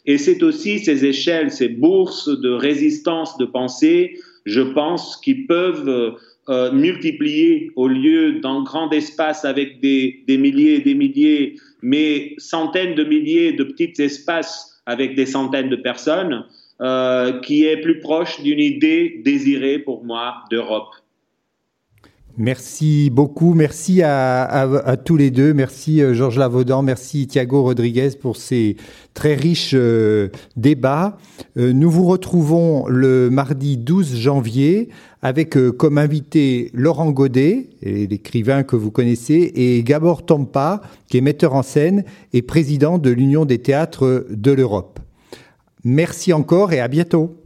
[0.07, 6.17] et c'est aussi ces échelles, ces bourses de résistance de pensée, je pense, qui peuvent
[6.49, 6.71] euh,
[7.77, 13.05] au lieu d'un grand espace avec des, des, milliers et des milliers, mais centaines de
[13.05, 16.45] milliers de petits espaces avec des centaines de personnes,
[16.81, 20.95] euh, qui est plus proche d'une idée désirée pour moi d'Europe.
[22.39, 28.37] Merci beaucoup, merci à, tous les deux, merci euh, Georges Lavaudan, merci Thiago Rodriguez pour
[28.37, 28.77] ces
[29.15, 31.17] très riches euh, débats.
[31.57, 34.91] Euh, nous vous retrouvons le mardi 12 janvier
[35.23, 41.55] avec comme invité Laurent Godet, l'écrivain que vous connaissez, et Gabor Tompa, qui est metteur
[41.55, 45.01] en scène et président de l'Union des théâtres de l'Europe.
[45.85, 47.46] Merci encore et à bientôt.